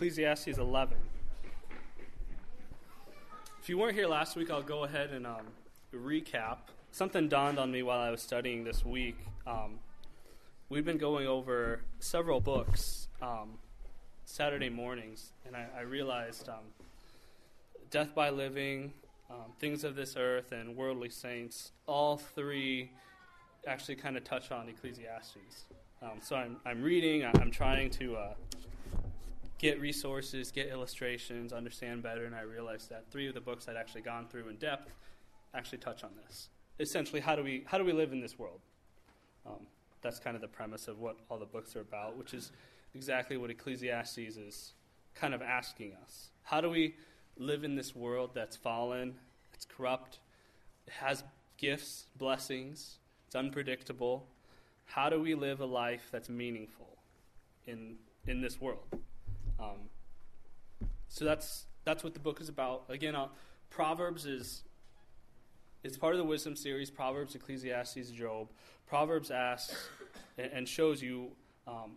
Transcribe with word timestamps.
Ecclesiastes 0.00 0.56
11. 0.56 0.96
If 3.60 3.68
you 3.68 3.76
weren't 3.76 3.94
here 3.94 4.08
last 4.08 4.34
week, 4.34 4.50
I'll 4.50 4.62
go 4.62 4.84
ahead 4.84 5.10
and 5.10 5.26
um, 5.26 5.44
recap. 5.94 6.56
Something 6.90 7.28
dawned 7.28 7.58
on 7.58 7.70
me 7.70 7.82
while 7.82 8.00
I 8.00 8.08
was 8.08 8.22
studying 8.22 8.64
this 8.64 8.82
week. 8.82 9.18
Um, 9.46 9.78
we've 10.70 10.86
been 10.86 10.96
going 10.96 11.26
over 11.26 11.82
several 11.98 12.40
books 12.40 13.08
um, 13.20 13.58
Saturday 14.24 14.70
mornings, 14.70 15.34
and 15.46 15.54
I, 15.54 15.66
I 15.76 15.80
realized 15.82 16.48
um, 16.48 16.72
Death 17.90 18.14
by 18.14 18.30
Living, 18.30 18.94
um, 19.30 19.52
Things 19.58 19.84
of 19.84 19.96
This 19.96 20.16
Earth, 20.16 20.52
and 20.52 20.74
Worldly 20.76 21.10
Saints, 21.10 21.72
all 21.86 22.16
three 22.16 22.90
actually 23.66 23.96
kind 23.96 24.16
of 24.16 24.24
touch 24.24 24.50
on 24.50 24.66
Ecclesiastes. 24.66 25.66
Um, 26.00 26.20
so 26.22 26.36
I'm, 26.36 26.56
I'm 26.64 26.82
reading, 26.82 27.26
I'm 27.26 27.50
trying 27.50 27.90
to 27.90 28.16
uh, 28.16 28.34
get 29.60 29.78
resources, 29.78 30.50
get 30.50 30.68
illustrations, 30.68 31.52
understand 31.52 32.02
better, 32.02 32.24
and 32.24 32.34
I 32.34 32.40
realized 32.40 32.88
that 32.88 33.04
three 33.10 33.28
of 33.28 33.34
the 33.34 33.42
books 33.42 33.68
I'd 33.68 33.76
actually 33.76 34.00
gone 34.00 34.26
through 34.26 34.48
in 34.48 34.56
depth 34.56 34.90
actually 35.54 35.78
touch 35.78 36.02
on 36.02 36.10
this. 36.26 36.48
Essentially, 36.78 37.20
how 37.20 37.36
do 37.36 37.44
we, 37.44 37.64
how 37.66 37.76
do 37.76 37.84
we 37.84 37.92
live 37.92 38.12
in 38.12 38.20
this 38.22 38.38
world? 38.38 38.60
Um, 39.46 39.66
that's 40.00 40.18
kind 40.18 40.34
of 40.34 40.40
the 40.40 40.48
premise 40.48 40.88
of 40.88 40.98
what 40.98 41.18
all 41.28 41.38
the 41.38 41.44
books 41.44 41.76
are 41.76 41.82
about, 41.82 42.16
which 42.16 42.32
is 42.32 42.52
exactly 42.94 43.36
what 43.36 43.50
Ecclesiastes 43.50 44.16
is 44.38 44.72
kind 45.14 45.34
of 45.34 45.42
asking 45.42 45.92
us. 46.02 46.30
How 46.42 46.62
do 46.62 46.70
we 46.70 46.94
live 47.36 47.62
in 47.62 47.76
this 47.76 47.94
world 47.94 48.30
that's 48.32 48.56
fallen, 48.56 49.14
it's 49.52 49.66
corrupt, 49.66 50.20
it 50.86 50.94
has 50.94 51.22
gifts, 51.58 52.06
blessings, 52.16 52.96
it's 53.26 53.36
unpredictable. 53.36 54.26
How 54.86 55.10
do 55.10 55.20
we 55.20 55.34
live 55.34 55.60
a 55.60 55.66
life 55.66 56.08
that's 56.10 56.30
meaningful 56.30 56.96
in 57.66 57.96
in 58.26 58.40
this 58.40 58.58
world? 58.58 58.86
Um, 59.60 59.78
so 61.08 61.24
that's 61.24 61.66
that's 61.84 62.04
what 62.04 62.14
the 62.14 62.20
book 62.20 62.40
is 62.40 62.48
about. 62.48 62.84
Again, 62.88 63.14
uh, 63.14 63.28
Proverbs 63.68 64.26
is 64.26 64.62
it's 65.82 65.96
part 65.96 66.14
of 66.14 66.18
the 66.18 66.24
wisdom 66.24 66.56
series. 66.56 66.90
Proverbs, 66.90 67.34
Ecclesiastes, 67.34 68.10
Job. 68.10 68.48
Proverbs 68.86 69.30
asks 69.30 69.88
and, 70.36 70.68
shows 70.68 71.00
you 71.02 71.30
um, 71.66 71.92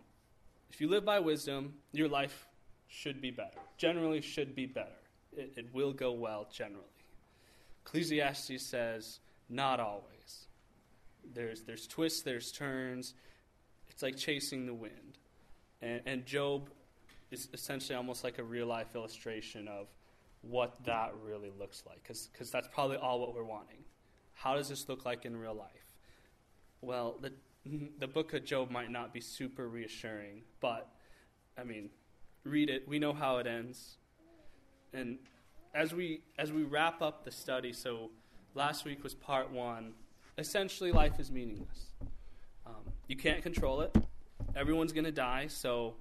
if 0.70 0.80
you 0.80 0.88
live 0.88 1.04
by 1.04 1.20
wisdom, 1.20 1.74
your 1.92 2.08
life 2.08 2.46
should 2.88 3.20
be 3.20 3.30
better. 3.30 3.58
Generally, 3.76 4.22
should 4.22 4.54
be 4.54 4.66
better. 4.66 4.88
It, 5.36 5.52
it 5.56 5.74
will 5.74 5.92
go 5.92 6.12
well 6.12 6.48
generally. 6.52 6.84
Ecclesiastes 7.84 8.62
says 8.62 9.18
not 9.50 9.80
always. 9.80 10.46
There's, 11.34 11.62
there's 11.62 11.86
twists, 11.86 12.22
there's 12.22 12.52
turns. 12.52 13.14
It's 13.88 14.02
like 14.02 14.16
chasing 14.16 14.66
the 14.66 14.74
wind. 14.74 15.18
And, 15.82 16.00
and 16.06 16.26
Job 16.26 16.70
is 17.34 17.48
essentially 17.52 17.96
almost 17.96 18.24
like 18.24 18.38
a 18.38 18.42
real 18.42 18.66
life 18.66 18.94
illustration 18.94 19.68
of 19.68 19.88
what 20.40 20.74
that 20.84 21.12
really 21.22 21.50
looks 21.58 21.82
like, 21.86 22.02
because 22.02 22.50
that's 22.50 22.68
probably 22.68 22.96
all 22.96 23.20
what 23.20 23.34
we're 23.34 23.44
wanting. 23.44 23.84
How 24.34 24.54
does 24.54 24.68
this 24.68 24.88
look 24.88 25.04
like 25.04 25.24
in 25.24 25.36
real 25.36 25.54
life? 25.54 25.86
Well, 26.80 27.18
the, 27.20 27.32
the 27.98 28.06
book 28.06 28.34
of 28.34 28.44
Job 28.44 28.70
might 28.70 28.90
not 28.90 29.12
be 29.12 29.20
super 29.20 29.68
reassuring, 29.68 30.42
but 30.60 30.88
I 31.58 31.64
mean, 31.64 31.90
read 32.44 32.70
it. 32.70 32.86
We 32.86 32.98
know 32.98 33.12
how 33.12 33.38
it 33.38 33.46
ends. 33.46 33.96
And 34.92 35.18
as 35.74 35.92
we 35.92 36.20
as 36.38 36.52
we 36.52 36.62
wrap 36.62 37.02
up 37.02 37.24
the 37.24 37.30
study, 37.30 37.72
so 37.72 38.10
last 38.54 38.84
week 38.84 39.02
was 39.02 39.14
part 39.14 39.50
one 39.50 39.94
essentially 40.38 40.92
life 40.92 41.18
is 41.18 41.30
meaningless. 41.30 41.92
Um, 42.66 42.92
you 43.08 43.16
can't 43.16 43.42
control 43.42 43.80
it. 43.80 43.96
Everyone's 44.56 44.92
going 44.92 45.04
to 45.04 45.12
die, 45.12 45.46
so 45.48 45.94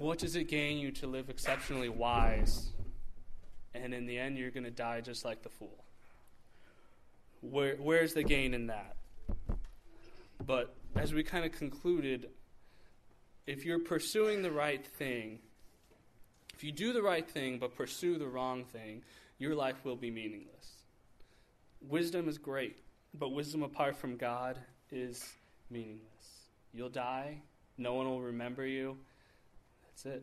what 0.00 0.18
does 0.18 0.34
it 0.34 0.44
gain 0.44 0.78
you 0.78 0.90
to 0.92 1.06
live 1.06 1.28
exceptionally 1.28 1.90
wise? 1.90 2.70
And 3.74 3.92
in 3.92 4.06
the 4.06 4.18
end, 4.18 4.38
you're 4.38 4.50
going 4.50 4.64
to 4.64 4.70
die 4.70 5.02
just 5.02 5.26
like 5.26 5.42
the 5.42 5.50
fool. 5.50 5.84
Where, 7.42 7.76
where's 7.76 8.14
the 8.14 8.22
gain 8.22 8.54
in 8.54 8.68
that? 8.68 8.96
But 10.44 10.74
as 10.96 11.12
we 11.12 11.22
kind 11.22 11.44
of 11.44 11.52
concluded, 11.52 12.30
if 13.46 13.66
you're 13.66 13.78
pursuing 13.78 14.40
the 14.40 14.50
right 14.50 14.84
thing, 14.84 15.38
if 16.54 16.64
you 16.64 16.72
do 16.72 16.94
the 16.94 17.02
right 17.02 17.28
thing 17.28 17.58
but 17.58 17.76
pursue 17.76 18.16
the 18.16 18.26
wrong 18.26 18.64
thing, 18.64 19.02
your 19.38 19.54
life 19.54 19.84
will 19.84 19.96
be 19.96 20.10
meaningless. 20.10 20.76
Wisdom 21.86 22.26
is 22.26 22.38
great. 22.38 22.78
But 23.12 23.32
wisdom 23.32 23.62
apart 23.62 23.96
from 23.96 24.16
God 24.16 24.58
is 24.90 25.22
meaningless. 25.68 26.06
You'll 26.72 26.88
die, 26.88 27.42
no 27.76 27.92
one 27.92 28.08
will 28.08 28.22
remember 28.22 28.64
you. 28.64 28.96
That's 30.02 30.16
it. 30.16 30.22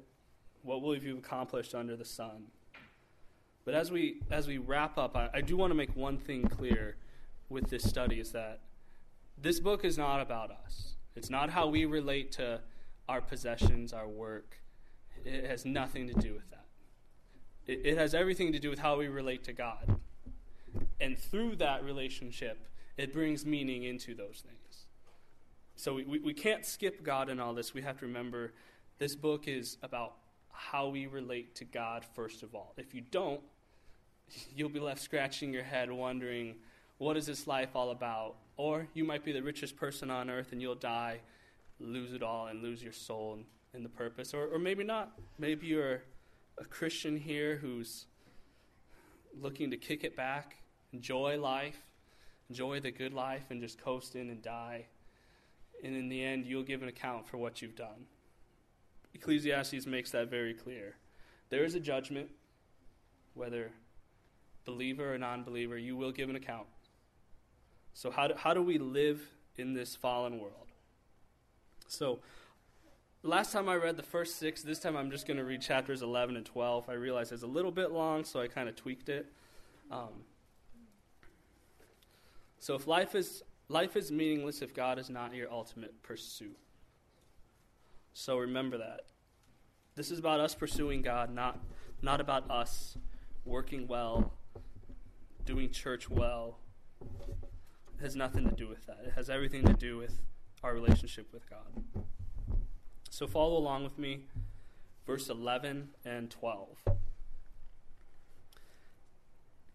What 0.64 0.82
will 0.82 0.98
you 0.98 1.18
accomplished 1.18 1.76
under 1.76 1.96
the 1.96 2.06
sun? 2.06 2.46
But 3.64 3.76
as 3.76 3.92
we 3.92 4.22
as 4.32 4.48
we 4.48 4.58
wrap 4.58 4.98
up, 4.98 5.16
I, 5.16 5.30
I 5.36 5.42
do 5.42 5.56
want 5.56 5.70
to 5.72 5.76
make 5.76 5.96
one 5.96 6.18
thing 6.18 6.48
clear 6.48 6.96
with 7.50 7.70
this 7.70 7.84
study 7.84 8.20
is 8.20 8.32
that 8.32 8.62
this 9.40 9.60
book 9.60 9.86
is 9.86 9.98
not 9.98 10.20
about 10.20 10.50
us. 10.50 10.96
It's 11.16 11.30
not 11.30 11.52
how 11.52 11.68
we 11.68 11.86
relate 11.86 12.32
to 12.34 12.62
our 13.08 13.22
possessions, 13.22 13.94
our 13.94 14.08
work. 14.08 14.58
It 15.24 15.46
has 15.46 15.64
nothing 15.64 16.08
to 16.08 16.14
do 16.14 16.34
with 16.34 16.50
that. 16.50 16.66
It, 17.68 17.82
it 17.86 17.98
has 18.00 18.16
everything 18.16 18.54
to 18.54 18.60
do 18.60 18.72
with 18.72 18.80
how 18.80 18.98
we 18.98 19.08
relate 19.08 19.44
to 19.44 19.54
God. 19.54 20.00
And 21.00 21.20
through 21.20 21.58
that 21.58 21.84
relationship, 21.84 22.68
it 22.98 23.14
brings 23.14 23.46
meaning 23.46 23.84
into 23.84 24.16
those 24.16 24.44
things. 24.44 24.86
So 25.76 25.94
we, 25.94 26.04
we, 26.04 26.20
we 26.20 26.34
can't 26.34 26.66
skip 26.66 27.04
God 27.04 27.30
in 27.30 27.40
all 27.40 27.54
this. 27.54 27.76
We 27.76 27.84
have 27.84 28.00
to 28.00 28.08
remember 28.08 28.54
this 28.98 29.16
book 29.16 29.48
is 29.48 29.78
about 29.84 30.16
how 30.52 30.88
we 30.90 31.06
relate 31.06 31.56
to 31.56 31.66
God, 31.66 32.04
first 32.16 32.44
of 32.44 32.56
all. 32.56 32.74
If 32.78 32.94
you 32.94 33.02
don't, 33.02 33.42
you'll 34.56 34.70
be 34.70 34.80
left 34.80 35.02
scratching 35.02 35.54
your 35.54 35.64
head 35.64 35.92
wondering, 35.92 36.56
what 36.98 37.16
is 37.16 37.28
this 37.28 37.48
life 37.48 37.70
all 37.76 37.92
about? 37.92 38.36
Or 38.58 38.88
you 38.94 39.04
might 39.04 39.24
be 39.24 39.32
the 39.32 39.44
richest 39.44 39.76
person 39.76 40.10
on 40.10 40.30
earth 40.30 40.52
and 40.52 40.62
you'll 40.62 40.76
die, 40.76 41.20
lose 41.80 42.14
it 42.14 42.24
all, 42.24 42.48
and 42.48 42.64
lose 42.64 42.82
your 42.82 42.92
soul 42.92 43.36
and, 43.36 43.46
and 43.74 43.86
the 43.86 43.90
purpose. 43.90 44.34
Or, 44.34 44.48
or 44.48 44.58
maybe 44.58 44.84
not. 44.84 45.12
Maybe 45.38 45.68
you're 45.68 46.02
a 46.58 46.66
Christian 46.66 47.18
here 47.18 47.58
who's 47.58 48.08
looking 49.40 49.70
to 49.70 49.78
kick 49.78 50.04
it 50.04 50.16
back, 50.16 50.56
enjoy 50.92 51.40
life, 51.40 51.78
enjoy 52.50 52.80
the 52.80 52.90
good 52.90 53.14
life 53.14 53.46
and 53.52 53.62
just 53.62 53.80
coast 53.80 54.16
in 54.16 54.32
and 54.32 54.42
die. 54.42 54.88
And 55.84 55.96
in 55.96 56.10
the 56.10 56.24
end, 56.24 56.48
you'll 56.48 56.64
give 56.64 56.82
an 56.82 56.90
account 56.90 57.28
for 57.28 57.38
what 57.38 57.62
you've 57.62 57.76
done. 57.76 58.08
Ecclesiastes 59.18 59.86
makes 59.86 60.12
that 60.12 60.30
very 60.30 60.54
clear. 60.54 60.96
There 61.50 61.64
is 61.64 61.76
a 61.76 61.80
judgment, 61.80 62.30
whether 63.34 63.72
believer 64.66 65.14
or 65.14 65.18
non 65.18 65.44
believer, 65.44 65.78
you 65.78 65.96
will 65.96 66.12
give 66.12 66.30
an 66.30 66.36
account. 66.36 66.68
So, 67.94 68.12
how 68.12 68.28
do, 68.28 68.36
how 68.36 68.54
do 68.54 68.62
we 68.62 68.78
live 68.78 69.22
in 69.56 69.74
this 69.74 69.96
fallen 69.96 70.40
world? 70.40 70.68
So, 71.88 72.20
last 73.24 73.52
time 73.52 73.68
I 73.68 73.76
read 73.76 73.98
the 73.98 74.04
first 74.04 74.38
six, 74.38 74.62
this 74.62 74.80
time 74.80 74.96
I'm 74.96 75.10
just 75.10 75.26
going 75.26 75.38
to 75.38 75.46
read 75.46 75.62
chapters 75.62 76.02
11 76.02 76.36
and 76.36 76.46
12. 76.46 76.90
I 76.90 76.94
realize 76.94 77.32
it's 77.32 77.44
a 77.44 77.48
little 77.48 77.72
bit 77.72 77.92
long, 77.92 78.24
so 78.24 78.40
I 78.40 78.48
kind 78.48 78.70
of 78.70 78.76
tweaked 78.76 79.10
it. 79.10 79.26
Um, 79.90 80.26
so 82.60 82.76
if 82.76 82.86
life 82.86 83.16
is 83.16 83.44
life 83.70 83.96
is 83.96 84.12
meaningless 84.12 84.62
if 84.62 84.74
God 84.74 85.00
is 85.00 85.10
not 85.10 85.34
your 85.34 85.52
ultimate 85.52 86.04
pursuit. 86.04 86.58
So 88.20 88.40
remember 88.40 88.80
that. 88.80 89.02
This 89.94 90.10
is 90.10 90.18
about 90.18 90.40
us 90.40 90.56
pursuing 90.56 91.04
God, 91.04 91.32
not 91.32 91.60
not 92.02 92.20
about 92.20 92.50
us 92.50 92.98
working 93.46 93.88
well, 93.88 94.34
doing 95.46 95.70
church 95.70 96.10
well. 96.10 96.58
It 97.00 98.02
has 98.02 98.16
nothing 98.16 98.44
to 98.50 98.56
do 98.56 98.68
with 98.68 98.88
that. 98.88 99.04
It 99.06 99.14
has 99.16 99.30
everything 99.30 99.66
to 99.66 99.74
do 99.74 99.98
with 99.98 100.18
our 100.64 100.74
relationship 100.74 101.32
with 101.32 101.48
God. 101.48 101.84
So 103.12 103.28
follow 103.28 103.56
along 103.56 103.84
with 103.84 104.00
me, 104.00 104.24
verse 105.06 105.30
11 105.30 105.90
and 106.04 106.32
12. 106.32 106.70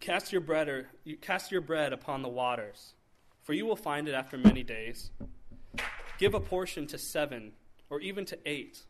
Cast 0.01 0.33
your 0.33 0.41
bread 0.41 0.69
or 0.69 0.89
you 1.05 1.17
cast 1.17 1.53
your 1.53 1.61
bread 1.61 1.93
upon 1.93 2.23
the 2.23 2.29
waters, 2.29 2.95
for 3.41 3.53
you 3.53 3.67
will 3.67 3.77
find 3.77 4.09
it 4.09 4.15
after 4.15 4.37
many 4.37 4.65
days. 4.65 5.13
Give 6.19 6.35
a 6.35 6.41
portion 6.41 6.89
to 6.89 6.99
seven, 6.99 7.53
or 7.93 8.01
even 8.01 8.25
to 8.25 8.39
eight, 8.47 8.85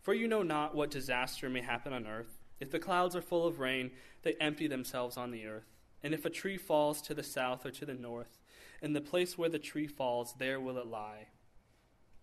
for 0.00 0.14
you 0.14 0.28
know 0.28 0.44
not 0.44 0.72
what 0.72 0.92
disaster 0.92 1.50
may 1.50 1.60
happen 1.60 1.92
on 1.92 2.06
earth. 2.06 2.38
If 2.60 2.70
the 2.70 2.78
clouds 2.78 3.16
are 3.16 3.20
full 3.20 3.48
of 3.48 3.58
rain, 3.58 3.90
they 4.22 4.36
empty 4.40 4.68
themselves 4.68 5.16
on 5.16 5.32
the 5.32 5.44
earth. 5.46 5.66
And 6.04 6.14
if 6.14 6.24
a 6.24 6.30
tree 6.30 6.56
falls 6.56 7.02
to 7.02 7.14
the 7.14 7.24
south 7.24 7.66
or 7.66 7.72
to 7.72 7.84
the 7.84 7.94
north, 7.94 8.38
in 8.80 8.92
the 8.92 9.00
place 9.00 9.36
where 9.36 9.48
the 9.48 9.58
tree 9.58 9.88
falls, 9.88 10.36
there 10.38 10.60
will 10.60 10.78
it 10.78 10.86
lie. 10.86 11.26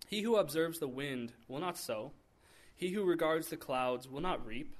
He 0.08 0.22
who 0.22 0.38
observes 0.38 0.80
the 0.80 0.88
wind 0.88 1.34
will 1.50 1.60
not 1.60 1.78
sow, 1.78 2.14
he 2.74 2.92
who 2.92 3.04
regards 3.04 3.50
the 3.50 3.58
clouds 3.58 4.08
will 4.08 4.22
not 4.22 4.46
reap. 4.46 4.74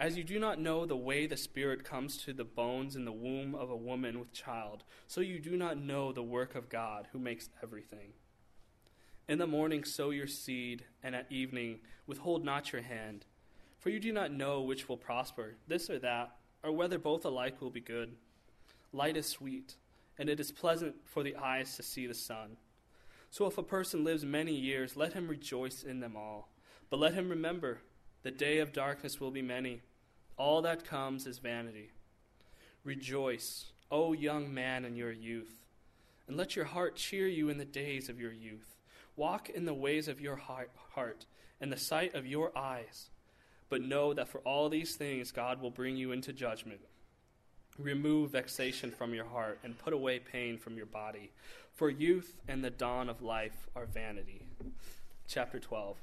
As 0.00 0.16
you 0.16 0.24
do 0.24 0.40
not 0.40 0.58
know 0.58 0.84
the 0.84 0.96
way 0.96 1.28
the 1.28 1.36
Spirit 1.36 1.84
comes 1.84 2.16
to 2.24 2.32
the 2.32 2.42
bones 2.42 2.96
in 2.96 3.04
the 3.04 3.12
womb 3.12 3.54
of 3.54 3.70
a 3.70 3.76
woman 3.76 4.18
with 4.18 4.32
child, 4.32 4.82
so 5.06 5.20
you 5.20 5.38
do 5.38 5.56
not 5.56 5.78
know 5.78 6.10
the 6.10 6.24
work 6.24 6.56
of 6.56 6.68
God 6.68 7.06
who 7.12 7.20
makes 7.20 7.50
everything. 7.62 8.14
In 9.26 9.38
the 9.38 9.46
morning 9.46 9.84
sow 9.84 10.10
your 10.10 10.26
seed, 10.26 10.84
and 11.02 11.14
at 11.14 11.32
evening 11.32 11.78
withhold 12.06 12.44
not 12.44 12.72
your 12.72 12.82
hand. 12.82 13.24
For 13.78 13.88
you 13.88 13.98
do 13.98 14.12
not 14.12 14.30
know 14.30 14.60
which 14.60 14.86
will 14.86 14.98
prosper, 14.98 15.54
this 15.66 15.88
or 15.88 15.98
that, 16.00 16.36
or 16.62 16.72
whether 16.72 16.98
both 16.98 17.24
alike 17.24 17.60
will 17.62 17.70
be 17.70 17.80
good. 17.80 18.16
Light 18.92 19.16
is 19.16 19.26
sweet, 19.26 19.76
and 20.18 20.28
it 20.28 20.40
is 20.40 20.52
pleasant 20.52 20.96
for 21.04 21.22
the 21.22 21.36
eyes 21.36 21.74
to 21.76 21.82
see 21.82 22.06
the 22.06 22.12
sun. 22.12 22.58
So 23.30 23.46
if 23.46 23.56
a 23.56 23.62
person 23.62 24.04
lives 24.04 24.26
many 24.26 24.54
years, 24.54 24.94
let 24.94 25.14
him 25.14 25.26
rejoice 25.26 25.82
in 25.82 26.00
them 26.00 26.16
all. 26.16 26.50
But 26.90 27.00
let 27.00 27.14
him 27.14 27.30
remember, 27.30 27.80
the 28.24 28.30
day 28.30 28.58
of 28.58 28.74
darkness 28.74 29.20
will 29.20 29.30
be 29.30 29.42
many. 29.42 29.80
All 30.36 30.60
that 30.62 30.84
comes 30.84 31.26
is 31.26 31.38
vanity. 31.38 31.92
Rejoice, 32.84 33.72
O 33.90 34.12
young 34.12 34.52
man, 34.52 34.84
in 34.84 34.96
your 34.96 35.12
youth, 35.12 35.64
and 36.28 36.36
let 36.36 36.56
your 36.56 36.66
heart 36.66 36.96
cheer 36.96 37.26
you 37.26 37.48
in 37.48 37.56
the 37.56 37.64
days 37.64 38.10
of 38.10 38.20
your 38.20 38.32
youth. 38.32 38.73
Walk 39.16 39.48
in 39.48 39.64
the 39.64 39.74
ways 39.74 40.08
of 40.08 40.20
your 40.20 40.36
heart 40.36 41.26
and 41.60 41.72
the 41.72 41.76
sight 41.76 42.14
of 42.14 42.26
your 42.26 42.56
eyes. 42.56 43.10
But 43.68 43.82
know 43.82 44.12
that 44.14 44.28
for 44.28 44.38
all 44.40 44.68
these 44.68 44.96
things 44.96 45.32
God 45.32 45.60
will 45.60 45.70
bring 45.70 45.96
you 45.96 46.12
into 46.12 46.32
judgment. 46.32 46.80
Remove 47.78 48.32
vexation 48.32 48.90
from 48.90 49.14
your 49.14 49.24
heart 49.24 49.58
and 49.64 49.78
put 49.78 49.92
away 49.92 50.18
pain 50.18 50.58
from 50.58 50.76
your 50.76 50.86
body. 50.86 51.32
For 51.72 51.90
youth 51.90 52.36
and 52.46 52.62
the 52.62 52.70
dawn 52.70 53.08
of 53.08 53.22
life 53.22 53.66
are 53.74 53.86
vanity. 53.86 54.46
Chapter 55.26 55.58
12. 55.58 55.96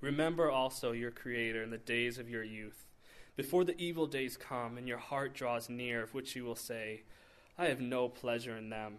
Remember 0.00 0.50
also 0.50 0.92
your 0.92 1.10
Creator 1.10 1.62
in 1.62 1.70
the 1.70 1.78
days 1.78 2.18
of 2.18 2.28
your 2.28 2.44
youth, 2.44 2.86
before 3.36 3.64
the 3.64 3.80
evil 3.80 4.06
days 4.06 4.36
come 4.36 4.76
and 4.76 4.86
your 4.86 4.98
heart 4.98 5.34
draws 5.34 5.68
near, 5.68 6.02
of 6.02 6.14
which 6.14 6.36
you 6.36 6.44
will 6.44 6.54
say, 6.54 7.02
I 7.58 7.66
have 7.66 7.80
no 7.80 8.08
pleasure 8.08 8.56
in 8.56 8.68
them 8.68 8.98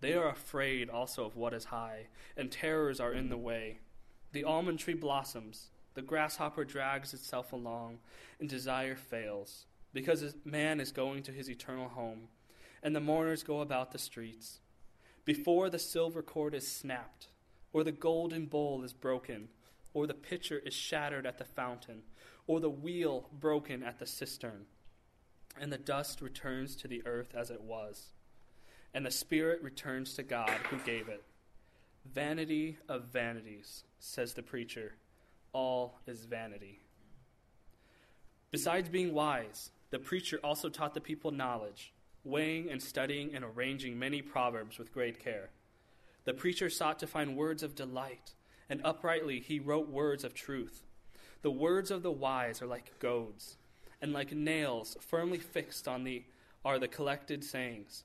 They 0.00 0.14
are 0.14 0.28
afraid 0.28 0.90
also 0.90 1.24
of 1.24 1.36
what 1.36 1.52
is 1.52 1.66
high, 1.66 2.06
and 2.36 2.52
terrors 2.52 3.00
are 3.00 3.12
in 3.12 3.28
the 3.28 3.36
way. 3.36 3.80
The 4.32 4.44
almond 4.44 4.78
tree 4.78 4.94
blossoms, 4.94 5.70
the 5.94 6.02
grasshopper 6.02 6.64
drags 6.64 7.12
itself 7.12 7.52
along, 7.52 7.98
and 8.38 8.48
desire 8.48 8.94
fails, 8.94 9.66
because 9.92 10.36
man 10.44 10.80
is 10.80 10.92
going 10.92 11.24
to 11.24 11.32
his 11.32 11.50
eternal 11.50 11.88
home, 11.88 12.28
and 12.82 12.94
the 12.94 13.00
mourners 13.00 13.42
go 13.42 13.60
about 13.60 13.90
the 13.90 13.98
streets. 13.98 14.60
Before 15.24 15.68
the 15.68 15.80
silver 15.80 16.22
cord 16.22 16.54
is 16.54 16.66
snapped, 16.66 17.28
or 17.72 17.82
the 17.82 17.90
golden 17.90 18.46
bowl 18.46 18.84
is 18.84 18.92
broken, 18.92 19.48
or 19.92 20.06
the 20.06 20.14
pitcher 20.14 20.58
is 20.58 20.74
shattered 20.74 21.26
at 21.26 21.38
the 21.38 21.44
fountain, 21.44 22.02
or 22.46 22.60
the 22.60 22.70
wheel 22.70 23.28
broken 23.32 23.82
at 23.82 23.98
the 23.98 24.06
cistern, 24.06 24.66
and 25.60 25.72
the 25.72 25.78
dust 25.78 26.22
returns 26.22 26.76
to 26.76 26.86
the 26.86 27.04
earth 27.04 27.34
as 27.34 27.50
it 27.50 27.62
was 27.62 28.12
and 28.94 29.04
the 29.04 29.10
spirit 29.10 29.62
returns 29.62 30.14
to 30.14 30.22
God 30.22 30.50
who 30.70 30.78
gave 30.78 31.08
it. 31.08 31.22
Vanity 32.04 32.78
of 32.88 33.04
vanities, 33.04 33.84
says 33.98 34.34
the 34.34 34.42
preacher. 34.42 34.94
All 35.52 35.98
is 36.06 36.24
vanity. 36.24 36.80
Besides 38.50 38.88
being 38.88 39.12
wise, 39.12 39.70
the 39.90 39.98
preacher 39.98 40.38
also 40.42 40.68
taught 40.68 40.94
the 40.94 41.00
people 41.00 41.30
knowledge, 41.30 41.92
weighing 42.24 42.70
and 42.70 42.82
studying 42.82 43.34
and 43.34 43.44
arranging 43.44 43.98
many 43.98 44.22
proverbs 44.22 44.78
with 44.78 44.92
great 44.92 45.22
care. 45.22 45.50
The 46.24 46.34
preacher 46.34 46.70
sought 46.70 46.98
to 47.00 47.06
find 47.06 47.36
words 47.36 47.62
of 47.62 47.74
delight, 47.74 48.34
and 48.68 48.80
uprightly 48.84 49.40
he 49.40 49.58
wrote 49.58 49.88
words 49.88 50.24
of 50.24 50.34
truth. 50.34 50.82
The 51.42 51.50
words 51.50 51.90
of 51.90 52.02
the 52.02 52.10
wise 52.10 52.60
are 52.60 52.66
like 52.66 52.98
goads, 52.98 53.56
and 54.00 54.12
like 54.12 54.32
nails 54.32 54.96
firmly 55.00 55.38
fixed 55.38 55.86
on 55.86 56.04
the 56.04 56.24
are 56.64 56.78
the 56.78 56.88
collected 56.88 57.44
sayings. 57.44 58.04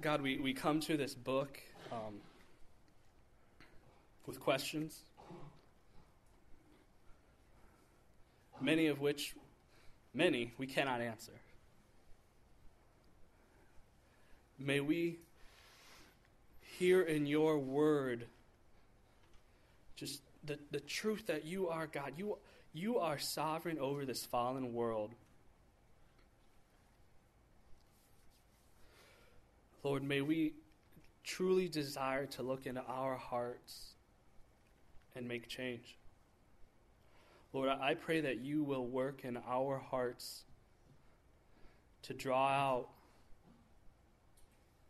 God, 0.00 0.22
we, 0.22 0.38
we 0.38 0.52
come 0.52 0.78
to 0.80 0.96
this 0.96 1.12
book 1.12 1.60
um, 1.90 2.20
with 4.26 4.38
questions, 4.38 5.00
many 8.60 8.86
of 8.86 9.00
which, 9.00 9.34
many, 10.14 10.52
we 10.56 10.68
cannot 10.68 11.00
answer. 11.00 11.32
May 14.56 14.78
we 14.78 15.18
hear 16.78 17.02
in 17.02 17.26
your 17.26 17.58
word 17.58 18.26
just 19.96 20.22
the, 20.44 20.60
the 20.70 20.80
truth 20.80 21.26
that 21.26 21.44
you 21.44 21.70
are 21.70 21.88
God. 21.88 22.12
You, 22.16 22.38
you 22.72 22.98
are 22.98 23.18
sovereign 23.18 23.78
over 23.80 24.04
this 24.04 24.24
fallen 24.24 24.72
world. 24.72 25.10
Lord, 29.82 30.02
may 30.02 30.20
we 30.20 30.54
truly 31.24 31.68
desire 31.68 32.26
to 32.26 32.42
look 32.42 32.66
into 32.66 32.82
our 32.82 33.16
hearts 33.16 33.94
and 35.14 35.26
make 35.26 35.48
change. 35.48 35.96
Lord, 37.52 37.68
I 37.68 37.94
pray 37.94 38.20
that 38.20 38.38
you 38.40 38.62
will 38.62 38.86
work 38.86 39.24
in 39.24 39.38
our 39.48 39.78
hearts 39.78 40.44
to 42.02 42.14
draw 42.14 42.48
out 42.48 42.88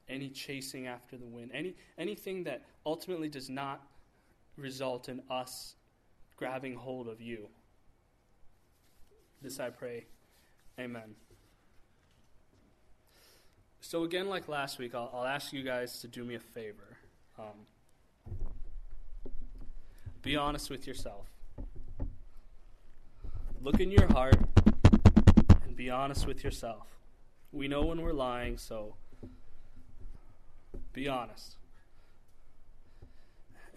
any 0.09 0.29
chasing 0.29 0.87
after 0.87 1.17
the 1.17 1.27
wind, 1.27 1.51
any, 1.53 1.75
anything 1.99 2.45
that 2.45 2.63
ultimately 2.87 3.29
does 3.29 3.51
not 3.51 3.87
result 4.57 5.09
in 5.09 5.23
us 5.31 5.75
grabbing 6.37 6.75
hold 6.75 7.09
of 7.09 7.21
you. 7.21 7.49
This 9.43 9.61
I 9.61 9.71
pray. 9.71 10.07
Amen. 10.79 11.15
So, 13.81 14.05
again, 14.05 14.29
like 14.29 14.49
last 14.49 14.79
week, 14.79 14.95
I'll, 14.95 15.11
I'll, 15.15 15.25
ask 15.25 15.53
you 15.53 15.63
guys 15.63 16.01
to 16.01 16.09
do 16.09 16.25
me 16.25 16.35
a 16.35 16.41
favor. 16.41 16.99
Um, 17.39 17.67
be 20.21 20.37
honest 20.37 20.69
with 20.69 20.87
yourself. 20.87 21.27
Look 23.63 23.81
in 23.81 23.91
your 23.91 24.07
heart 24.09 24.37
and 25.65 25.77
be 25.77 25.91
honest 25.91 26.27
with 26.27 26.45
yourself. 26.45 26.87
We 27.53 27.69
know 27.69 27.83
when 27.83 28.03
we're 28.03 28.13
lying, 28.13 28.59
so 28.59 28.95
be 30.93 31.09
honest. 31.09 31.57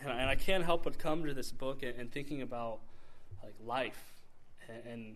And, 0.01 0.11
and 0.11 0.29
I 0.29 0.35
can't 0.35 0.65
help 0.65 0.83
but 0.83 0.97
come 0.97 1.25
to 1.25 1.33
this 1.33 1.51
book 1.51 1.83
and, 1.83 1.97
and 1.97 2.11
thinking 2.11 2.41
about 2.41 2.79
like 3.43 3.53
life, 3.63 4.13
and, 4.67 4.93
and 4.93 5.15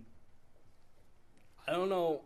I 1.67 1.71
don't 1.71 1.89
know 1.89 2.21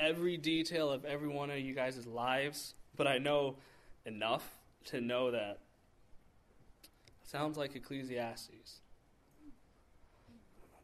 every 0.00 0.36
detail 0.36 0.90
of 0.90 1.04
every 1.04 1.28
one 1.28 1.50
of 1.50 1.58
you 1.58 1.74
guys' 1.74 2.06
lives, 2.06 2.74
but 2.96 3.06
I 3.06 3.18
know 3.18 3.56
enough 4.04 4.58
to 4.86 5.00
know 5.00 5.30
that 5.30 5.58
sounds 7.22 7.56
like 7.56 7.76
Ecclesiastes. 7.76 8.80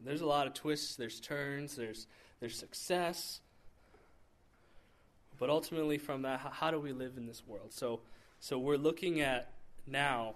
There's 0.04 0.20
a 0.20 0.26
lot 0.26 0.46
of 0.46 0.54
twists, 0.54 0.94
there's 0.96 1.18
turns, 1.18 1.74
there's 1.74 2.06
there's 2.38 2.56
success. 2.56 3.40
But 5.38 5.50
ultimately 5.50 5.98
from 5.98 6.22
that 6.22 6.40
how, 6.52 6.70
do 6.70 6.78
we 6.78 6.92
live 6.92 7.16
in 7.16 7.26
this 7.26 7.42
world? 7.46 7.72
So 7.72 8.00
so 8.38 8.58
we're 8.58 8.76
looking 8.76 9.20
at 9.20 9.52
now 9.86 10.34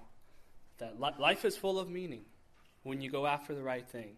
that 0.78 1.00
li- 1.00 1.14
life 1.18 1.44
is 1.44 1.56
full 1.56 1.78
of 1.78 1.88
meaning 1.88 2.24
when 2.82 3.00
you 3.00 3.10
go 3.10 3.26
after 3.26 3.54
the 3.54 3.62
right 3.62 3.86
thing. 3.88 4.16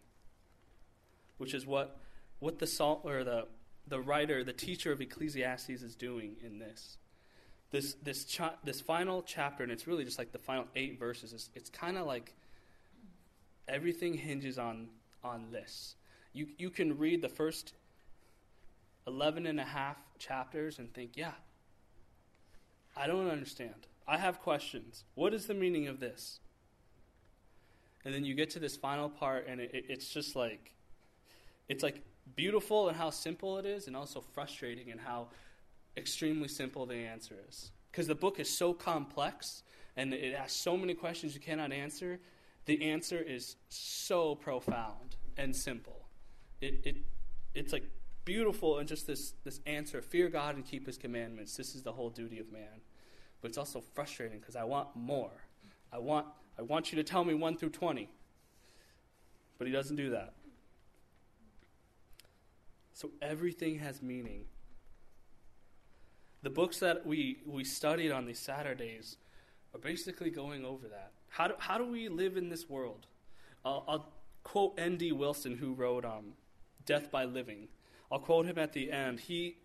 Which 1.39 1.55
is 1.55 1.67
what 1.67 1.99
what 2.39 2.59
the 2.59 2.67
salt 2.67 3.03
or 3.05 3.25
the 3.25 3.47
the 3.87 4.01
writer, 4.01 4.45
the 4.45 4.53
teacher 4.53 4.93
of 4.93 5.01
Ecclesiastes 5.01 5.69
is 5.71 5.95
doing 5.95 6.37
in 6.43 6.59
this. 6.59 6.97
this 7.71 7.95
this 8.03 8.25
cha- 8.25 8.55
this 8.65 8.81
final 8.81 9.23
chapter, 9.23 9.63
and 9.63 9.73
it's 9.73 9.87
really 9.87 10.05
just 10.05 10.19
like 10.19 10.33
the 10.33 10.39
final 10.39 10.67
eight 10.77 10.99
verses. 10.99 11.33
It's, 11.33 11.51
it's 11.55 11.71
kind 11.71 11.97
of 11.97 12.07
like 12.07 12.35
everything 13.69 14.15
hinges 14.15 14.59
on 14.59 14.89
on 15.25 15.51
this. 15.51 15.97
You 16.33 16.49
you 16.59 16.71
can 16.71 16.99
read 16.99 17.23
the 17.23 17.29
first 17.29 17.75
11 19.07 19.47
and 19.47 19.59
a 19.59 19.65
half 19.65 19.97
chapters 20.19 20.79
and 20.79 20.93
think, 20.95 21.13
yeah, 21.17 21.33
I 22.97 23.07
don't 23.07 23.29
understand. 23.29 23.87
I 24.07 24.19
have 24.19 24.41
questions. 24.41 25.05
What 25.15 25.35
is 25.35 25.47
the 25.47 25.55
meaning 25.55 25.89
of 25.89 26.01
this? 26.01 26.39
And 28.05 28.13
then 28.15 28.25
you 28.25 28.35
get 28.35 28.51
to 28.51 28.59
this 28.59 28.77
final 28.77 29.09
part, 29.09 29.47
and 29.47 29.61
it, 29.61 29.71
it, 29.73 29.85
it's 29.89 30.09
just 30.09 30.35
like, 30.35 30.73
it's 31.69 31.83
like 31.83 32.03
beautiful 32.37 32.89
in 32.89 32.95
how 32.95 33.11
simple 33.11 33.59
it 33.59 33.67
is, 33.67 33.87
and 33.87 33.97
also 33.97 34.21
frustrating 34.21 34.89
in 34.89 34.99
how 34.99 35.29
extremely 35.97 36.49
simple 36.49 36.87
the 36.87 36.95
answer 36.95 37.37
is. 37.49 37.73
Because 37.91 38.07
the 38.07 38.15
book 38.15 38.41
is 38.41 38.49
so 38.49 38.73
complex, 38.73 39.63
and 39.97 40.15
it 40.15 40.35
asks 40.35 40.57
so 40.57 40.77
many 40.77 40.95
questions 40.95 41.35
you 41.35 41.41
cannot 41.41 41.73
answer. 41.73 42.19
The 42.65 42.91
answer 42.91 43.19
is 43.19 43.57
so 43.69 44.35
profound 44.35 45.17
and 45.37 45.55
simple. 45.55 46.09
It, 46.61 46.81
it, 46.85 46.97
it's 47.55 47.73
like 47.73 47.85
beautiful 48.25 48.79
and 48.79 48.89
just 48.89 49.07
this, 49.07 49.35
this 49.45 49.61
answer 49.67 50.01
fear 50.01 50.29
God 50.29 50.55
and 50.55 50.65
keep 50.65 50.87
his 50.87 50.97
commandments. 50.97 51.57
This 51.57 51.75
is 51.75 51.83
the 51.83 51.93
whole 51.93 52.11
duty 52.11 52.39
of 52.39 52.53
man. 52.53 52.81
But 53.41 53.49
it's 53.49 53.59
also 53.59 53.83
frustrating 53.95 54.39
because 54.39 54.57
I 54.57 54.65
want 54.65 54.95
more. 54.95 55.33
I 55.93 55.99
want, 55.99 56.27
I 56.59 56.63
want 56.63 56.93
you 56.93 56.97
to 56.97 57.05
tell 57.05 57.25
me 57.25 57.35
1 57.35 57.57
through 57.57 57.71
20. 57.71 58.09
But 59.59 59.67
he 59.67 59.73
doesn't 59.73 59.97
do 59.97 60.11
that. 60.11 60.35
So 62.93 63.11
everything 63.21 63.79
has 63.79 64.03
meaning. 64.03 64.45
The 66.43 66.51
books 66.51 66.79
that 66.81 67.07
we, 67.07 67.39
we 67.47 67.65
studied 67.65 68.11
on 68.11 68.27
these 68.27 68.39
Saturdays 68.39 69.17
are 69.75 69.81
basically 69.81 70.31
going 70.31 70.65
over 70.65 70.89
that. 70.89 71.13
How 71.29 71.49
do, 71.49 71.55
how 71.59 71.79
do 71.79 71.87
we 71.87 72.09
live 72.09 72.37
in 72.37 72.49
this 72.49 72.69
world? 72.69 73.07
I'll, 73.65 73.85
I'll 73.89 74.13
quote 74.43 74.75
N.D. 74.79 75.13
Wilson, 75.13 75.57
who 75.57 75.73
wrote 75.73 76.05
um, 76.05 76.35
Death 76.85 77.11
by 77.11 77.25
Living. 77.25 77.69
I'll 78.11 78.19
quote 78.19 78.47
him 78.47 78.59
at 78.59 78.73
the 78.73 78.91
end. 78.91 79.21
He 79.21 79.57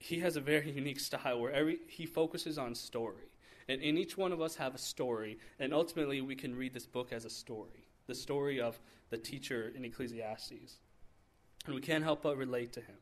he 0.00 0.20
has 0.20 0.36
a 0.36 0.40
very 0.40 0.70
unique 0.70 0.98
style 0.98 1.40
where 1.40 1.52
every 1.52 1.78
he 1.86 2.06
focuses 2.06 2.58
on 2.58 2.74
story. 2.74 3.28
And, 3.68 3.80
in 3.82 3.98
each 3.98 4.16
one 4.16 4.32
of 4.32 4.40
us 4.40 4.56
have 4.56 4.74
a 4.74 4.78
story, 4.78 5.38
and 5.60 5.72
ultimately 5.72 6.20
we 6.20 6.34
can 6.34 6.56
read 6.56 6.74
this 6.74 6.86
book 6.86 7.12
as 7.12 7.24
a 7.24 7.30
story. 7.30 7.86
The 8.06 8.14
story 8.14 8.60
of 8.60 8.80
the 9.10 9.18
teacher 9.18 9.72
in 9.76 9.84
Ecclesiastes. 9.84 10.78
And 11.70 11.74
we 11.76 11.80
can't 11.80 12.04
help 12.04 12.22
but 12.22 12.36
relate 12.36 12.72
to 12.72 12.80
him. 12.80 12.96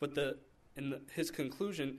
But 0.00 0.14
the 0.14 0.38
in 0.76 0.90
the, 0.90 1.00
his 1.14 1.30
conclusion, 1.30 1.98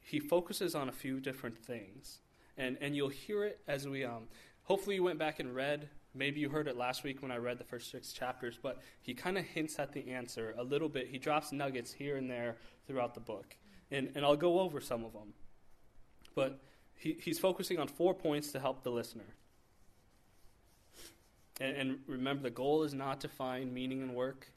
he 0.00 0.20
focuses 0.20 0.74
on 0.74 0.88
a 0.88 0.92
few 0.92 1.18
different 1.18 1.58
things. 1.58 2.20
And 2.56 2.76
and 2.80 2.94
you'll 2.94 3.08
hear 3.08 3.44
it 3.44 3.60
as 3.66 3.88
we 3.88 4.04
um 4.04 4.28
hopefully 4.64 4.96
you 4.96 5.02
went 5.02 5.18
back 5.18 5.40
and 5.40 5.54
read 5.54 5.88
Maybe 6.14 6.40
you 6.40 6.50
heard 6.50 6.68
it 6.68 6.76
last 6.76 7.04
week 7.04 7.22
when 7.22 7.30
I 7.30 7.38
read 7.38 7.58
the 7.58 7.64
first 7.64 7.90
six 7.90 8.12
chapters, 8.12 8.58
but 8.62 8.82
he 9.00 9.14
kind 9.14 9.38
of 9.38 9.44
hints 9.44 9.78
at 9.78 9.92
the 9.92 10.10
answer 10.10 10.54
a 10.58 10.62
little 10.62 10.90
bit. 10.90 11.08
He 11.08 11.18
drops 11.18 11.52
nuggets 11.52 11.90
here 11.90 12.16
and 12.16 12.30
there 12.30 12.56
throughout 12.86 13.14
the 13.14 13.20
book. 13.20 13.56
And, 13.90 14.10
and 14.14 14.24
I'll 14.24 14.36
go 14.36 14.60
over 14.60 14.78
some 14.80 15.04
of 15.04 15.14
them. 15.14 15.32
But 16.34 16.60
he, 16.94 17.16
he's 17.18 17.38
focusing 17.38 17.78
on 17.78 17.88
four 17.88 18.12
points 18.12 18.52
to 18.52 18.60
help 18.60 18.82
the 18.82 18.90
listener. 18.90 19.36
And, 21.60 21.76
and 21.76 21.98
remember, 22.06 22.42
the 22.42 22.50
goal 22.50 22.82
is 22.82 22.92
not 22.92 23.20
to 23.22 23.28
find 23.28 23.72
meaning 23.72 24.02
in 24.02 24.14
work, 24.14 24.48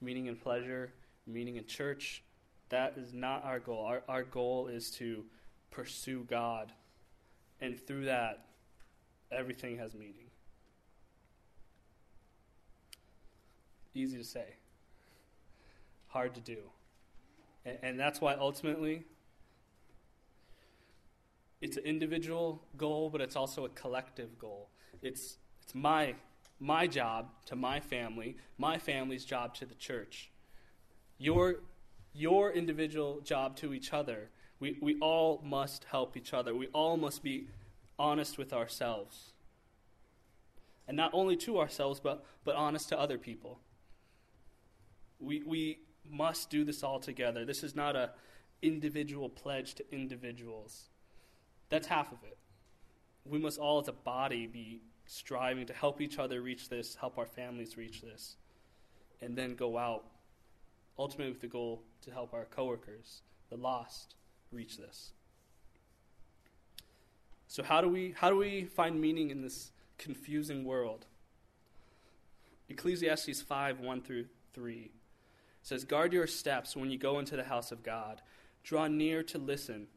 meaning 0.00 0.26
in 0.26 0.36
pleasure, 0.36 0.92
meaning 1.26 1.56
in 1.56 1.66
church. 1.66 2.22
That 2.68 2.94
is 2.96 3.12
not 3.12 3.44
our 3.44 3.58
goal. 3.58 3.84
Our, 3.84 4.02
our 4.08 4.22
goal 4.22 4.68
is 4.68 4.90
to 4.92 5.24
pursue 5.70 6.26
God. 6.28 6.72
And 7.60 7.78
through 7.78 8.06
that, 8.06 8.46
everything 9.30 9.78
has 9.78 9.94
meaning. 9.94 10.30
easy 13.94 14.16
to 14.16 14.24
say, 14.24 14.46
hard 16.08 16.34
to 16.34 16.40
do. 16.40 16.58
And, 17.64 17.78
and 17.82 18.00
that's 18.00 18.20
why 18.20 18.34
ultimately 18.34 19.04
it's 21.60 21.76
an 21.76 21.84
individual 21.84 22.62
goal, 22.76 23.10
but 23.10 23.20
it's 23.20 23.36
also 23.36 23.64
a 23.64 23.68
collective 23.70 24.38
goal. 24.38 24.68
It's, 25.02 25.36
it's 25.62 25.74
my, 25.74 26.14
my 26.60 26.86
job 26.86 27.30
to 27.46 27.56
my 27.56 27.80
family, 27.80 28.36
my 28.58 28.78
family's 28.78 29.24
job 29.24 29.54
to 29.54 29.64
the 29.64 29.74
church, 29.74 30.30
your, 31.18 31.56
your 32.12 32.52
individual 32.52 33.20
job 33.22 33.56
to 33.56 33.72
each 33.72 33.92
other. 33.92 34.28
We, 34.60 34.76
we 34.80 34.98
all 35.00 35.40
must 35.42 35.84
help 35.84 36.16
each 36.16 36.34
other. 36.34 36.54
We 36.54 36.66
all 36.68 36.98
must 36.98 37.22
be 37.22 37.48
honest 37.98 38.36
with 38.36 38.52
ourselves. 38.52 39.32
And 40.86 40.96
not 40.96 41.12
only 41.14 41.36
to 41.38 41.58
ourselves, 41.58 41.98
but, 41.98 42.24
but 42.44 42.56
honest 42.56 42.90
to 42.90 42.98
other 42.98 43.16
people. 43.16 43.60
We, 45.18 45.42
we 45.46 45.78
must 46.08 46.50
do 46.50 46.64
this 46.64 46.82
all 46.82 47.00
together. 47.00 47.44
This 47.44 47.62
is 47.62 47.74
not 47.74 47.96
a 47.96 48.10
individual 48.62 49.28
pledge 49.28 49.74
to 49.76 49.84
individuals. 49.92 50.90
That's 51.70 51.86
half 51.86 52.12
of 52.12 52.18
it. 52.24 52.36
We 53.24 53.38
must 53.38 53.58
all 53.58 53.80
as 53.80 53.88
a 53.88 53.92
body 53.92 54.46
be 54.46 54.82
striving 55.12 55.66
to 55.66 55.72
help 55.72 56.00
each 56.00 56.20
other 56.20 56.40
reach 56.40 56.68
this, 56.68 56.94
help 56.94 57.18
our 57.18 57.26
families 57.26 57.76
reach 57.76 58.00
this, 58.00 58.36
and 59.20 59.36
then 59.36 59.56
go 59.56 59.76
out 59.76 60.04
ultimately 60.96 61.32
with 61.32 61.40
the 61.40 61.48
goal 61.48 61.82
to 62.02 62.12
help 62.12 62.32
our 62.32 62.44
coworkers, 62.44 63.22
the 63.48 63.56
lost, 63.56 64.14
reach 64.52 64.78
this. 64.78 65.10
So 67.48 67.64
how 67.64 67.80
do 67.80 67.88
we 67.88 68.14
how 68.16 68.30
do 68.30 68.36
we 68.36 68.66
find 68.66 69.00
meaning 69.00 69.30
in 69.30 69.42
this 69.42 69.72
confusing 69.98 70.64
world? 70.64 71.06
Ecclesiastes 72.68 73.42
5, 73.42 73.80
1 73.80 74.02
through 74.02 74.26
3 74.54 74.92
says, 75.62 75.84
Guard 75.84 76.12
your 76.12 76.28
steps 76.28 76.76
when 76.76 76.88
you 76.88 76.96
go 76.96 77.18
into 77.18 77.34
the 77.34 77.42
house 77.42 77.72
of 77.72 77.82
God. 77.82 78.22
Draw 78.62 78.86
near 78.86 79.24
to 79.24 79.38
listen. 79.38 79.88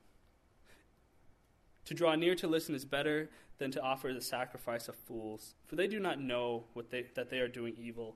To 1.86 1.94
draw 1.94 2.16
near 2.16 2.34
to 2.34 2.48
listen 2.48 2.74
is 2.74 2.84
better 2.84 3.30
than 3.58 3.72
to 3.72 3.82
offer 3.82 4.14
the 4.14 4.22
sacrifice 4.22 4.88
of 4.88 4.96
fools, 4.96 5.56
for 5.66 5.76
they 5.76 5.88
do 5.88 6.00
not 6.00 6.20
know 6.20 6.66
what 6.74 6.90
they, 6.90 7.06
that 7.16 7.30
they 7.30 7.40
are 7.40 7.48
doing 7.48 7.76
evil. 7.78 8.16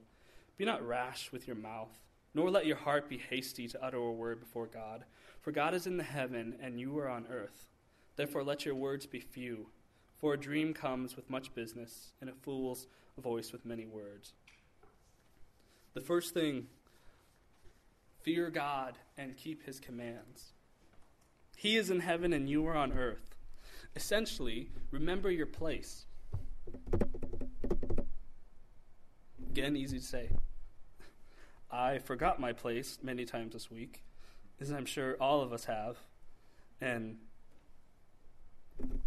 Be 0.58 0.65
not 0.65 0.86
rash 0.86 1.32
with 1.32 1.48
your 1.48 1.56
mouth, 1.56 1.98
nor 2.34 2.50
let 2.50 2.65
your 2.65 2.77
heart 2.77 3.08
be 3.10 3.17
hasty 3.17 3.67
to 3.67 3.84
utter 3.84 3.98
a 3.98 4.12
word 4.12 4.39
before 4.39 4.67
God. 4.67 5.06
For 5.41 5.51
God 5.51 5.74
is 5.74 5.88
in 5.88 5.98
the 5.98 6.03
heaven, 6.03 6.56
and 6.62 6.79
you 6.79 6.98
are 6.98 7.10
on 7.10 7.27
earth. 7.32 7.67
Therefore 8.15 8.44
let 8.44 8.65
your 8.65 8.75
words 8.75 9.06
be 9.06 9.20
few. 9.20 9.67
For 10.17 10.34
a 10.34 10.39
dream 10.39 10.74
comes 10.74 11.15
with 11.15 11.29
much 11.29 11.53
business, 11.53 12.13
and 12.20 12.29
a 12.29 12.34
fool's 12.34 12.88
voice 13.17 13.51
with 13.51 13.65
many 13.65 13.86
words. 13.86 14.34
The 15.94 16.01
first 16.01 16.34
thing 16.34 16.67
Fear 18.27 18.50
God 18.50 18.98
and 19.17 19.38
keep 19.38 19.65
his 19.65 19.79
commands. 19.79 20.51
He 21.56 21.77
is 21.77 21.89
in 21.89 22.01
heaven 22.01 22.34
and 22.34 22.50
you 22.50 22.67
are 22.67 22.75
on 22.75 22.91
earth. 22.91 23.26
Essentially, 23.98 24.70
remember 24.92 25.32
your 25.32 25.48
place. 25.48 26.06
Again, 29.50 29.75
easy 29.75 29.98
to 29.98 30.06
say. 30.06 30.30
I 31.72 31.98
forgot 31.98 32.39
my 32.39 32.54
place 32.54 33.00
many 33.01 33.25
times 33.25 33.54
this 33.54 33.72
week, 33.72 34.04
as 34.62 34.70
I'm 34.70 34.86
sure 34.86 35.18
all 35.20 35.42
of 35.42 35.51
us 35.51 35.66
have. 35.66 35.98
And 36.80 37.18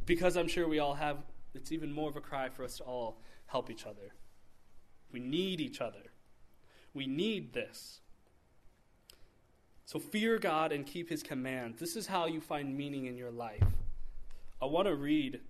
because 0.07 0.37
I'm 0.37 0.49
sure 0.49 0.67
we 0.67 0.81
all 0.81 0.95
have, 0.95 1.19
it's 1.55 1.71
even 1.71 1.93
more 1.93 2.11
of 2.11 2.17
a 2.17 2.21
cry 2.21 2.49
for 2.49 2.65
us 2.65 2.79
to 2.79 2.83
all 2.83 3.21
help 3.47 3.71
each 3.71 3.87
other. 3.87 4.15
We 5.13 5.21
need 5.21 5.61
each 5.61 5.81
other. 5.81 6.11
We 6.95 7.07
need 7.07 7.53
this. 7.53 8.01
So 9.85 10.01
fear 10.01 10.41
God 10.41 10.73
and 10.73 10.85
keep 10.85 11.11
his 11.11 11.23
commands. 11.23 11.79
This 11.79 11.95
is 11.95 12.09
how 12.09 12.27
you 12.27 12.41
find 12.41 12.77
meaning 12.77 13.07
in 13.07 13.17
your 13.17 13.31
life. 13.31 13.63
I 14.63 14.67
want 14.67 14.89
to 14.89 14.95
read, 14.95 15.41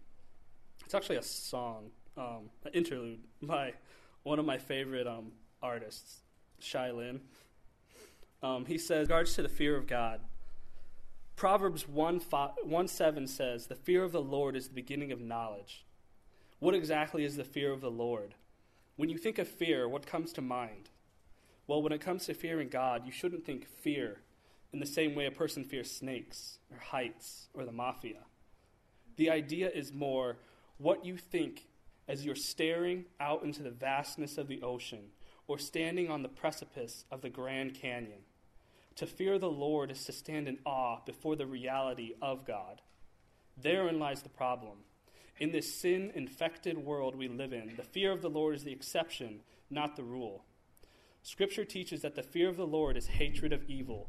it's 0.84 0.94
actually 0.94 1.16
a 1.16 1.22
song, 1.22 1.90
um, 2.16 2.50
an 2.64 2.72
interlude 2.72 3.20
by 3.42 3.74
one 4.22 4.38
of 4.38 4.44
my 4.44 4.58
favorite 4.58 5.06
um, 5.06 5.32
artists, 5.62 6.20
Shai 6.60 6.92
Linne. 6.92 7.20
Um, 8.42 8.66
he 8.66 8.78
says, 8.78 9.08
regards 9.08 9.34
to 9.34 9.42
the 9.42 9.48
fear 9.48 9.76
of 9.76 9.86
God. 9.86 10.20
Proverbs 11.34 11.88
1, 11.88 12.20
5, 12.20 12.50
1 12.62 12.88
7 12.88 13.26
says, 13.26 13.66
The 13.66 13.74
fear 13.74 14.04
of 14.04 14.12
the 14.12 14.22
Lord 14.22 14.54
is 14.54 14.68
the 14.68 14.74
beginning 14.74 15.10
of 15.10 15.20
knowledge. 15.20 15.84
What 16.58 16.74
exactly 16.74 17.24
is 17.24 17.36
the 17.36 17.44
fear 17.44 17.72
of 17.72 17.80
the 17.80 17.90
Lord? 17.90 18.34
When 18.96 19.08
you 19.08 19.18
think 19.18 19.38
of 19.38 19.48
fear, 19.48 19.88
what 19.88 20.06
comes 20.06 20.32
to 20.34 20.42
mind? 20.42 20.90
Well, 21.66 21.82
when 21.82 21.92
it 21.92 22.00
comes 22.00 22.26
to 22.26 22.34
fearing 22.34 22.68
God, 22.68 23.06
you 23.06 23.12
shouldn't 23.12 23.44
think 23.44 23.66
fear 23.66 24.20
in 24.72 24.78
the 24.78 24.86
same 24.86 25.14
way 25.14 25.26
a 25.26 25.30
person 25.30 25.64
fears 25.64 25.90
snakes 25.90 26.58
or 26.70 26.78
heights 26.78 27.48
or 27.54 27.64
the 27.64 27.72
mafia. 27.72 28.24
The 29.20 29.28
idea 29.28 29.68
is 29.68 29.92
more 29.92 30.38
what 30.78 31.04
you 31.04 31.18
think 31.18 31.66
as 32.08 32.24
you're 32.24 32.34
staring 32.34 33.04
out 33.20 33.42
into 33.42 33.62
the 33.62 33.70
vastness 33.70 34.38
of 34.38 34.48
the 34.48 34.62
ocean 34.62 35.10
or 35.46 35.58
standing 35.58 36.10
on 36.10 36.22
the 36.22 36.28
precipice 36.30 37.04
of 37.10 37.20
the 37.20 37.28
Grand 37.28 37.74
Canyon. 37.74 38.20
To 38.96 39.06
fear 39.06 39.38
the 39.38 39.50
Lord 39.50 39.90
is 39.90 40.06
to 40.06 40.12
stand 40.12 40.48
in 40.48 40.56
awe 40.64 41.00
before 41.04 41.36
the 41.36 41.44
reality 41.44 42.14
of 42.22 42.46
God. 42.46 42.80
Therein 43.58 43.98
lies 43.98 44.22
the 44.22 44.30
problem. 44.30 44.78
In 45.38 45.52
this 45.52 45.70
sin 45.74 46.12
infected 46.14 46.78
world 46.78 47.14
we 47.14 47.28
live 47.28 47.52
in, 47.52 47.74
the 47.76 47.82
fear 47.82 48.12
of 48.12 48.22
the 48.22 48.30
Lord 48.30 48.54
is 48.54 48.64
the 48.64 48.72
exception, 48.72 49.40
not 49.68 49.96
the 49.96 50.02
rule. 50.02 50.46
Scripture 51.22 51.66
teaches 51.66 52.00
that 52.00 52.14
the 52.14 52.22
fear 52.22 52.48
of 52.48 52.56
the 52.56 52.66
Lord 52.66 52.96
is 52.96 53.08
hatred 53.08 53.52
of 53.52 53.68
evil, 53.68 54.08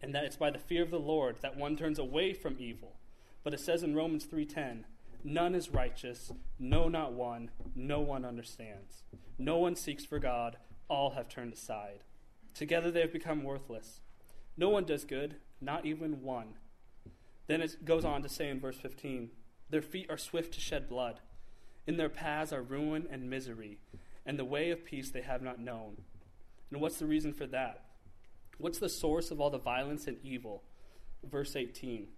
and 0.00 0.14
that 0.14 0.24
it's 0.24 0.36
by 0.36 0.48
the 0.48 0.58
fear 0.58 0.82
of 0.82 0.90
the 0.90 0.98
Lord 0.98 1.36
that 1.42 1.58
one 1.58 1.76
turns 1.76 1.98
away 1.98 2.32
from 2.32 2.56
evil. 2.58 2.96
But 3.44 3.54
it 3.54 3.60
says 3.60 3.82
in 3.82 3.94
Romans 3.94 4.26
3:10, 4.26 4.84
none 5.24 5.54
is 5.54 5.70
righteous, 5.70 6.32
no 6.58 6.88
not 6.88 7.12
one, 7.12 7.50
no 7.74 8.00
one 8.00 8.24
understands. 8.24 9.04
No 9.38 9.58
one 9.58 9.76
seeks 9.76 10.04
for 10.04 10.18
God, 10.18 10.56
all 10.88 11.10
have 11.10 11.28
turned 11.28 11.52
aside. 11.52 12.04
Together 12.54 12.90
they 12.90 13.00
have 13.00 13.12
become 13.12 13.42
worthless. 13.42 14.00
No 14.56 14.68
one 14.68 14.84
does 14.84 15.04
good, 15.04 15.36
not 15.60 15.86
even 15.86 16.22
one. 16.22 16.54
Then 17.46 17.62
it 17.62 17.84
goes 17.84 18.04
on 18.04 18.22
to 18.22 18.28
say 18.28 18.48
in 18.48 18.60
verse 18.60 18.76
15, 18.76 19.30
their 19.70 19.82
feet 19.82 20.10
are 20.10 20.18
swift 20.18 20.54
to 20.54 20.60
shed 20.60 20.88
blood. 20.88 21.20
In 21.86 21.96
their 21.96 22.08
paths 22.08 22.52
are 22.52 22.62
ruin 22.62 23.08
and 23.10 23.28
misery 23.28 23.78
and 24.24 24.38
the 24.38 24.44
way 24.44 24.70
of 24.70 24.84
peace 24.84 25.10
they 25.10 25.22
have 25.22 25.42
not 25.42 25.58
known. 25.58 25.96
And 26.70 26.80
what's 26.80 26.98
the 26.98 27.06
reason 27.06 27.32
for 27.32 27.46
that? 27.46 27.84
What's 28.58 28.78
the 28.78 28.88
source 28.88 29.30
of 29.30 29.40
all 29.40 29.50
the 29.50 29.58
violence 29.58 30.06
and 30.06 30.18
evil? 30.22 30.62
Verse 31.24 31.56
18 31.56 32.08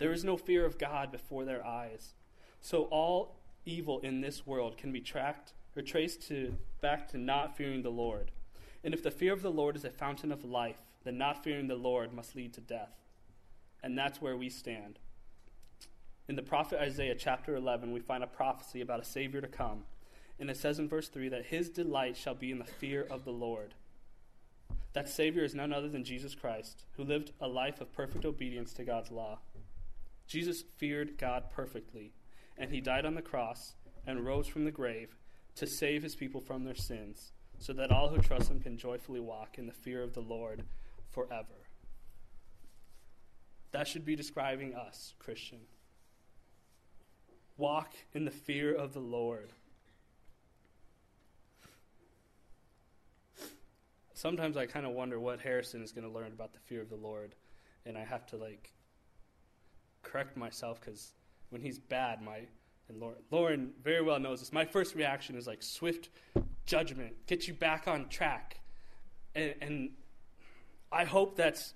There 0.00 0.12
is 0.12 0.24
no 0.24 0.36
fear 0.36 0.66
of 0.66 0.78
God 0.78 1.12
before 1.12 1.44
their 1.44 1.64
eyes. 1.64 2.14
So 2.60 2.88
all 2.90 3.36
evil 3.64 4.00
in 4.00 4.20
this 4.20 4.44
world 4.44 4.76
can 4.76 4.90
be 4.90 5.00
tracked 5.00 5.52
or 5.76 5.82
traced 5.82 6.26
to, 6.26 6.56
back 6.80 7.06
to 7.12 7.18
not 7.18 7.56
fearing 7.56 7.82
the 7.82 7.90
Lord. 7.90 8.32
And 8.82 8.92
if 8.92 9.04
the 9.04 9.12
fear 9.12 9.32
of 9.32 9.42
the 9.42 9.52
Lord 9.52 9.76
is 9.76 9.84
a 9.84 9.90
fountain 9.90 10.32
of 10.32 10.44
life, 10.44 10.80
then 11.04 11.16
not 11.16 11.44
fearing 11.44 11.68
the 11.68 11.76
Lord 11.76 12.12
must 12.12 12.34
lead 12.34 12.52
to 12.54 12.60
death. 12.60 12.96
And 13.80 13.96
that's 13.96 14.20
where 14.20 14.36
we 14.36 14.50
stand. 14.50 14.98
In 16.28 16.34
the 16.34 16.42
prophet 16.42 16.80
Isaiah 16.80 17.14
chapter 17.14 17.54
11, 17.54 17.92
we 17.92 18.00
find 18.00 18.24
a 18.24 18.26
prophecy 18.26 18.80
about 18.80 19.00
a 19.00 19.04
Savior 19.04 19.40
to 19.40 19.46
come 19.46 19.84
and 20.40 20.50
it 20.50 20.56
says 20.56 20.78
in 20.78 20.88
verse 20.88 21.08
3 21.08 21.28
that 21.28 21.46
his 21.46 21.68
delight 21.68 22.16
shall 22.16 22.34
be 22.34 22.50
in 22.50 22.58
the 22.58 22.64
fear 22.64 23.06
of 23.10 23.24
the 23.24 23.30
Lord. 23.30 23.74
That 24.94 25.08
Savior 25.08 25.44
is 25.44 25.54
none 25.54 25.72
other 25.72 25.88
than 25.88 26.02
Jesus 26.02 26.34
Christ, 26.34 26.84
who 26.96 27.04
lived 27.04 27.32
a 27.40 27.46
life 27.46 27.80
of 27.80 27.92
perfect 27.92 28.24
obedience 28.24 28.72
to 28.72 28.84
God's 28.84 29.10
law. 29.10 29.38
Jesus 30.30 30.62
feared 30.76 31.18
God 31.18 31.50
perfectly, 31.50 32.12
and 32.56 32.70
he 32.70 32.80
died 32.80 33.04
on 33.04 33.16
the 33.16 33.20
cross 33.20 33.74
and 34.06 34.24
rose 34.24 34.46
from 34.46 34.64
the 34.64 34.70
grave 34.70 35.16
to 35.56 35.66
save 35.66 36.04
his 36.04 36.14
people 36.14 36.40
from 36.40 36.62
their 36.62 36.76
sins, 36.76 37.32
so 37.58 37.72
that 37.72 37.90
all 37.90 38.10
who 38.10 38.18
trust 38.18 38.48
him 38.48 38.60
can 38.60 38.78
joyfully 38.78 39.18
walk 39.18 39.58
in 39.58 39.66
the 39.66 39.72
fear 39.72 40.04
of 40.04 40.14
the 40.14 40.20
Lord 40.20 40.62
forever. 41.10 41.66
That 43.72 43.88
should 43.88 44.04
be 44.04 44.14
describing 44.14 44.72
us, 44.72 45.14
Christian. 45.18 45.62
Walk 47.56 47.92
in 48.14 48.24
the 48.24 48.30
fear 48.30 48.72
of 48.72 48.92
the 48.92 49.00
Lord. 49.00 49.52
sometimes 54.14 54.58
I 54.58 54.66
kind 54.66 54.84
of 54.84 54.92
wonder 54.92 55.18
what 55.18 55.40
Harrison 55.40 55.82
is 55.82 55.92
going 55.92 56.06
to 56.06 56.12
learn 56.12 56.32
about 56.32 56.52
the 56.52 56.58
fear 56.60 56.82
of 56.82 56.90
the 56.90 56.96
Lord, 56.96 57.34
and 57.86 57.96
I 57.96 58.04
have 58.04 58.26
to 58.26 58.36
like 58.36 58.70
correct 60.02 60.36
myself 60.36 60.80
because 60.80 61.12
when 61.50 61.60
he's 61.60 61.78
bad, 61.78 62.22
my 62.22 62.46
and 62.88 63.00
Lauren, 63.00 63.18
Lauren 63.30 63.70
very 63.82 64.02
well 64.02 64.18
knows 64.18 64.40
this. 64.40 64.52
My 64.52 64.64
first 64.64 64.94
reaction 64.94 65.36
is 65.36 65.46
like 65.46 65.62
swift 65.62 66.08
judgment, 66.66 67.14
get 67.26 67.46
you 67.46 67.54
back 67.54 67.86
on 67.86 68.08
track, 68.08 68.58
and, 69.34 69.54
and 69.60 69.90
I 70.90 71.04
hope 71.04 71.36
that's 71.36 71.74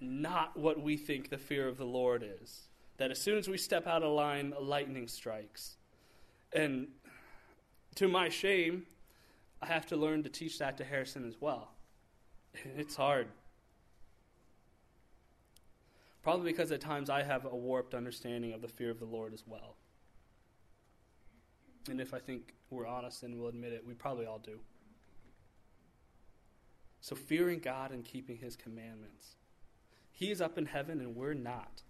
not 0.00 0.56
what 0.56 0.80
we 0.80 0.96
think 0.96 1.30
the 1.30 1.38
fear 1.38 1.68
of 1.68 1.78
the 1.78 1.84
Lord 1.84 2.24
is. 2.42 2.68
That 2.96 3.10
as 3.10 3.20
soon 3.20 3.38
as 3.38 3.48
we 3.48 3.56
step 3.56 3.86
out 3.86 4.02
of 4.02 4.12
line, 4.12 4.52
lightning 4.60 5.06
strikes, 5.06 5.76
and 6.52 6.88
to 7.94 8.08
my 8.08 8.28
shame, 8.28 8.86
I 9.60 9.66
have 9.66 9.86
to 9.86 9.96
learn 9.96 10.24
to 10.24 10.28
teach 10.28 10.58
that 10.58 10.76
to 10.78 10.84
Harrison 10.84 11.26
as 11.26 11.40
well. 11.40 11.70
It's 12.76 12.96
hard. 12.96 13.28
Probably 16.22 16.52
because 16.52 16.70
at 16.70 16.80
times 16.80 17.10
I 17.10 17.22
have 17.22 17.44
a 17.44 17.56
warped 17.56 17.94
understanding 17.94 18.52
of 18.52 18.62
the 18.62 18.68
fear 18.68 18.90
of 18.90 18.98
the 19.00 19.06
Lord 19.06 19.34
as 19.34 19.44
well. 19.46 19.76
And 21.90 22.00
if 22.00 22.14
I 22.14 22.18
think 22.18 22.54
we're 22.70 22.86
honest 22.86 23.24
and 23.24 23.38
we'll 23.38 23.48
admit 23.48 23.72
it, 23.72 23.84
we 23.86 23.94
probably 23.94 24.26
all 24.26 24.38
do. 24.38 24.60
So, 27.00 27.16
fearing 27.16 27.58
God 27.58 27.90
and 27.90 28.04
keeping 28.04 28.36
His 28.36 28.54
commandments. 28.54 29.34
He 30.12 30.30
is 30.30 30.40
up 30.40 30.56
in 30.56 30.66
heaven 30.66 31.00
and 31.00 31.16
we're 31.16 31.34
not. 31.34 31.82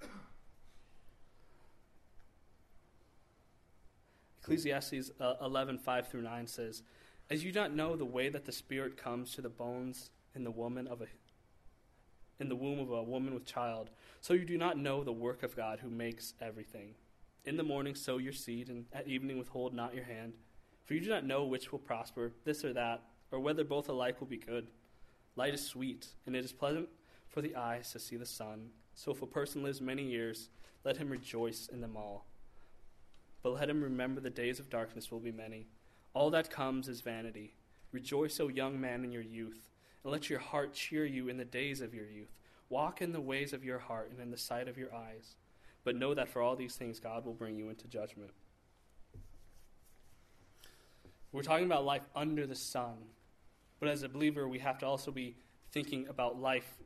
Ecclesiastes 4.40 5.10
uh, 5.20 5.34
11, 5.42 5.78
5 5.78 6.08
through 6.08 6.22
9 6.22 6.46
says, 6.46 6.82
as 7.30 7.44
you 7.44 7.52
do 7.52 7.60
not 7.60 7.74
know 7.74 7.94
the 7.94 8.04
way 8.04 8.28
that 8.28 8.44
the 8.44 8.52
Spirit 8.52 8.96
comes 8.96 9.34
to 9.34 9.42
the 9.42 9.48
bones 9.48 10.10
in 10.34 10.44
the 10.44 10.50
woman 10.50 10.86
of 10.86 11.00
a 11.00 11.06
in 12.42 12.48
the 12.50 12.56
womb 12.56 12.78
of 12.78 12.90
a 12.90 13.02
woman 13.02 13.32
with 13.32 13.46
child, 13.46 13.88
so 14.20 14.34
you 14.34 14.44
do 14.44 14.58
not 14.58 14.76
know 14.76 15.02
the 15.02 15.12
work 15.12 15.42
of 15.42 15.56
God 15.56 15.78
who 15.80 15.88
makes 15.88 16.34
everything. 16.42 16.94
In 17.46 17.56
the 17.56 17.62
morning 17.62 17.94
sow 17.94 18.18
your 18.18 18.32
seed, 18.32 18.68
and 18.68 18.84
at 18.92 19.08
evening 19.08 19.38
withhold 19.38 19.72
not 19.72 19.94
your 19.94 20.04
hand, 20.04 20.34
for 20.84 20.94
you 20.94 21.00
do 21.00 21.08
not 21.08 21.24
know 21.24 21.44
which 21.44 21.72
will 21.72 21.78
prosper, 21.78 22.32
this 22.44 22.64
or 22.64 22.72
that, 22.72 23.02
or 23.30 23.40
whether 23.40 23.64
both 23.64 23.88
alike 23.88 24.20
will 24.20 24.26
be 24.26 24.36
good. 24.36 24.66
Light 25.36 25.54
is 25.54 25.64
sweet, 25.64 26.08
and 26.26 26.36
it 26.36 26.44
is 26.44 26.52
pleasant 26.52 26.88
for 27.28 27.40
the 27.40 27.56
eyes 27.56 27.90
to 27.92 27.98
see 27.98 28.16
the 28.16 28.26
sun. 28.26 28.70
So 28.94 29.12
if 29.12 29.22
a 29.22 29.26
person 29.26 29.62
lives 29.62 29.80
many 29.80 30.02
years, 30.02 30.50
let 30.84 30.98
him 30.98 31.08
rejoice 31.08 31.68
in 31.72 31.80
them 31.80 31.96
all. 31.96 32.26
But 33.42 33.54
let 33.54 33.70
him 33.70 33.82
remember 33.82 34.20
the 34.20 34.30
days 34.30 34.60
of 34.60 34.68
darkness 34.68 35.10
will 35.10 35.20
be 35.20 35.32
many. 35.32 35.68
All 36.12 36.30
that 36.30 36.50
comes 36.50 36.88
is 36.88 37.00
vanity. 37.00 37.54
Rejoice, 37.92 38.38
O 38.40 38.48
young 38.48 38.80
man, 38.80 39.04
in 39.04 39.12
your 39.12 39.22
youth, 39.22 39.71
and 40.02 40.12
let 40.12 40.28
your 40.28 40.38
heart 40.38 40.72
cheer 40.74 41.04
you 41.04 41.28
in 41.28 41.36
the 41.36 41.44
days 41.44 41.80
of 41.80 41.94
your 41.94 42.06
youth. 42.06 42.32
Walk 42.68 43.02
in 43.02 43.12
the 43.12 43.20
ways 43.20 43.52
of 43.52 43.64
your 43.64 43.78
heart 43.78 44.10
and 44.10 44.20
in 44.20 44.30
the 44.30 44.36
sight 44.36 44.68
of 44.68 44.78
your 44.78 44.94
eyes. 44.94 45.36
But 45.84 45.96
know 45.96 46.14
that 46.14 46.28
for 46.28 46.40
all 46.40 46.56
these 46.56 46.76
things, 46.76 47.00
God 47.00 47.24
will 47.24 47.34
bring 47.34 47.56
you 47.56 47.68
into 47.68 47.86
judgment. 47.88 48.30
We're 51.32 51.42
talking 51.42 51.66
about 51.66 51.84
life 51.84 52.08
under 52.14 52.46
the 52.46 52.54
sun. 52.54 52.96
But 53.80 53.88
as 53.88 54.02
a 54.02 54.08
believer, 54.08 54.48
we 54.48 54.58
have 54.60 54.78
to 54.78 54.86
also 54.86 55.10
be 55.10 55.36
thinking 55.72 56.06
about 56.08 56.40
life 56.40 56.78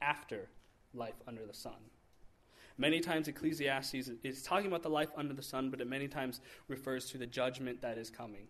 after 0.00 0.48
life 0.94 1.16
under 1.26 1.44
the 1.44 1.54
sun. 1.54 1.76
Many 2.78 3.00
times, 3.00 3.26
Ecclesiastes 3.26 4.08
is 4.22 4.42
talking 4.42 4.68
about 4.68 4.82
the 4.82 4.88
life 4.88 5.10
under 5.16 5.34
the 5.34 5.42
sun, 5.42 5.68
but 5.68 5.80
it 5.80 5.88
many 5.88 6.06
times 6.06 6.40
refers 6.68 7.10
to 7.10 7.18
the 7.18 7.26
judgment 7.26 7.82
that 7.82 7.98
is 7.98 8.08
coming 8.08 8.46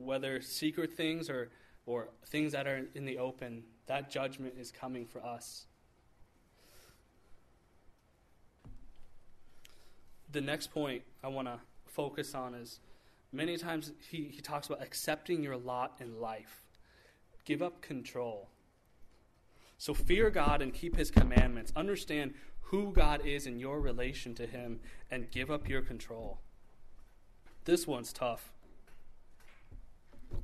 whether 0.00 0.40
secret 0.40 0.92
things 0.92 1.28
or, 1.28 1.50
or 1.86 2.08
things 2.26 2.52
that 2.52 2.66
are 2.66 2.86
in 2.94 3.04
the 3.04 3.18
open, 3.18 3.62
that 3.86 4.10
judgment 4.10 4.54
is 4.58 4.72
coming 4.72 5.06
for 5.06 5.24
us. 5.24 5.66
The 10.32 10.40
next 10.40 10.68
point 10.72 11.02
I 11.24 11.28
want 11.28 11.48
to 11.48 11.58
focus 11.86 12.34
on 12.34 12.54
is 12.54 12.80
many 13.32 13.56
times 13.56 13.92
he, 14.10 14.24
he 14.32 14.40
talks 14.40 14.68
about 14.68 14.82
accepting 14.82 15.42
your 15.42 15.56
lot 15.56 15.96
in 16.00 16.20
life. 16.20 16.64
Give 17.44 17.62
up 17.62 17.80
control. 17.80 18.48
So 19.76 19.94
fear 19.94 20.30
God 20.30 20.62
and 20.62 20.72
keep 20.72 20.96
his 20.96 21.10
commandments. 21.10 21.72
Understand 21.74 22.34
who 22.60 22.92
God 22.92 23.26
is 23.26 23.46
in 23.46 23.58
your 23.58 23.80
relation 23.80 24.34
to 24.36 24.46
him 24.46 24.80
and 25.10 25.30
give 25.30 25.50
up 25.50 25.68
your 25.68 25.82
control. 25.82 26.38
This 27.64 27.86
one's 27.86 28.12
tough. 28.12 28.52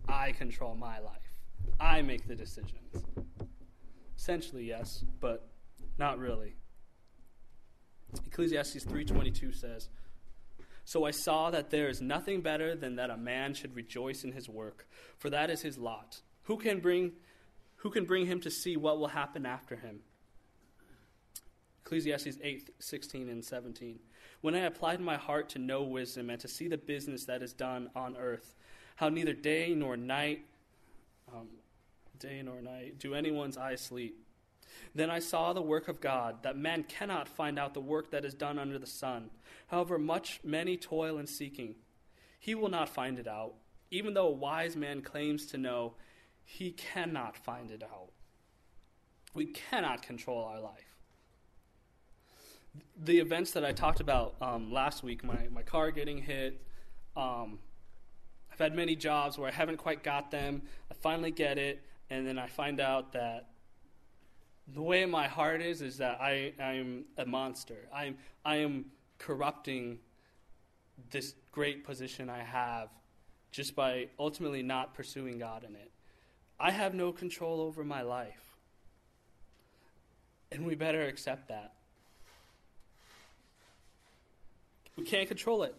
I 0.09 0.33
control 0.33 0.75
my 0.75 0.99
life. 0.99 1.35
I 1.79 2.03
make 2.03 2.27
the 2.27 2.35
decisions. 2.35 3.05
Essentially, 4.17 4.65
yes, 4.65 5.05
but 5.21 5.49
not 5.99 6.19
really. 6.19 6.57
Ecclesiastes 8.27 8.85
3:22 8.85 9.53
says, 9.53 9.89
"So 10.85 11.05
I 11.05 11.11
saw 11.11 11.51
that 11.51 11.71
there 11.71 11.89
is 11.89 12.01
nothing 12.01 12.41
better 12.41 12.75
than 12.75 12.97
that 12.97 13.11
a 13.11 13.17
man 13.17 13.55
should 13.55 13.75
rejoice 13.75 14.25
in 14.25 14.33
his 14.33 14.49
work, 14.49 14.89
for 15.17 15.29
that 15.31 15.51
is 15.51 15.63
his 15.63 15.77
lot. 15.77 16.23
Who 16.45 16.57
can 16.57 16.81
bring 16.81 17.17
who 17.81 17.91
can 17.91 18.05
bring 18.05 18.27
him 18.27 18.41
to 18.41 18.51
see 18.51 18.77
what 18.77 18.99
will 18.99 19.09
happen 19.09 19.45
after 19.45 19.77
him?" 19.77 20.03
Ecclesiastes 21.85 22.39
8:16 22.43 23.29
and 23.29 23.45
17. 23.45 24.01
When 24.41 24.55
I 24.55 24.61
applied 24.61 25.01
my 25.01 25.17
heart 25.17 25.49
to 25.51 25.59
know 25.59 25.83
wisdom 25.83 26.31
and 26.31 26.41
to 26.41 26.49
see 26.49 26.69
the 26.69 26.79
business 26.79 27.25
that 27.27 27.43
is 27.43 27.53
done 27.53 27.91
on 27.95 28.17
earth, 28.17 28.55
how 28.97 29.09
neither 29.09 29.33
day 29.33 29.75
nor 29.75 29.97
night, 29.97 30.45
um, 31.35 31.49
day 32.19 32.43
nor 32.45 32.61
night, 32.61 32.99
do 32.99 33.15
anyone's 33.15 33.57
eyes 33.57 33.81
sleep. 33.81 34.23
Then 34.95 35.11
I 35.11 35.19
saw 35.19 35.53
the 35.53 35.63
work 35.63 35.89
of 35.89 36.01
God, 36.01 36.43
that 36.43 36.57
man 36.57 36.83
cannot 36.83 37.29
find 37.29 37.59
out 37.59 37.75
the 37.75 37.81
work 37.81 38.11
that 38.11 38.25
is 38.25 38.35
done 38.35 38.59
under 38.59 38.79
the 38.79 38.87
sun. 38.87 39.31
However 39.69 39.99
much 39.99 40.41
many 40.43 40.77
toil 40.77 41.19
in 41.19 41.27
seeking, 41.27 41.77
he 42.39 42.55
will 42.55 42.69
not 42.69 42.89
find 42.89 43.19
it 43.19 43.27
out. 43.27 43.55
Even 43.91 44.15
though 44.15 44.29
a 44.29 44.33
wise 44.33 44.77
man 44.77 45.03
claims 45.03 45.47
to 45.47 45.59
know, 45.59 45.95
He 46.45 46.71
cannot 46.71 47.37
find 47.37 47.71
it 47.71 47.83
out. 47.83 48.11
We 49.35 49.47
cannot 49.47 50.03
control 50.03 50.45
our 50.45 50.61
life. 50.61 50.95
The 52.97 53.19
events 53.19 53.51
that 53.53 53.65
I 53.65 53.73
talked 53.73 54.01
about 54.01 54.37
um, 54.41 54.73
last 54.73 55.03
week, 55.03 55.25
my, 55.25 55.49
my 55.51 55.63
car 55.63 55.91
getting 55.91 56.19
hit, 56.19 56.63
um, 57.17 57.59
I've 58.57 58.71
had 58.71 58.75
many 58.75 58.97
jobs 58.97 59.37
where 59.37 59.49
I 59.49 59.53
haven't 59.53 59.77
quite 59.77 60.03
got 60.03 60.31
them. 60.31 60.63
I 60.91 60.95
finally 60.95 61.31
get 61.31 61.59
it, 61.59 61.83
and 62.09 62.27
then 62.27 62.39
I 62.39 62.47
find 62.47 62.81
out 62.81 63.13
that 63.13 63.49
the 64.73 64.81
way 64.81 65.05
my 65.05 65.29
heart 65.29 65.61
is 65.61 65.83
is 65.83 65.99
that 65.99 66.19
I 66.23 66.55
I'm 66.59 67.05
a 67.19 67.27
monster. 67.27 67.87
I'm 67.95 68.17
I 68.47 68.57
am 68.57 68.87
corrupting 69.19 69.99
this 71.11 71.35
great 71.53 71.85
position 71.85 72.31
I 72.31 72.43
have 72.43 72.89
just 73.53 73.77
by 73.77 74.09
ultimately 74.19 74.63
not 74.63 74.95
pursuing 74.95 75.39
God 75.39 75.63
in 75.63 75.75
it. 75.77 75.91
I 76.59 76.71
have 76.71 76.95
no 76.95 77.13
control 77.13 77.61
over 77.61 77.85
my 77.85 78.01
life. 78.01 78.57
And 80.51 80.65
we 80.65 80.75
better 80.75 81.03
accept 81.03 81.49
that. 81.49 81.75
We 84.97 85.05
can't 85.05 85.29
control 85.29 85.63
it. 85.63 85.75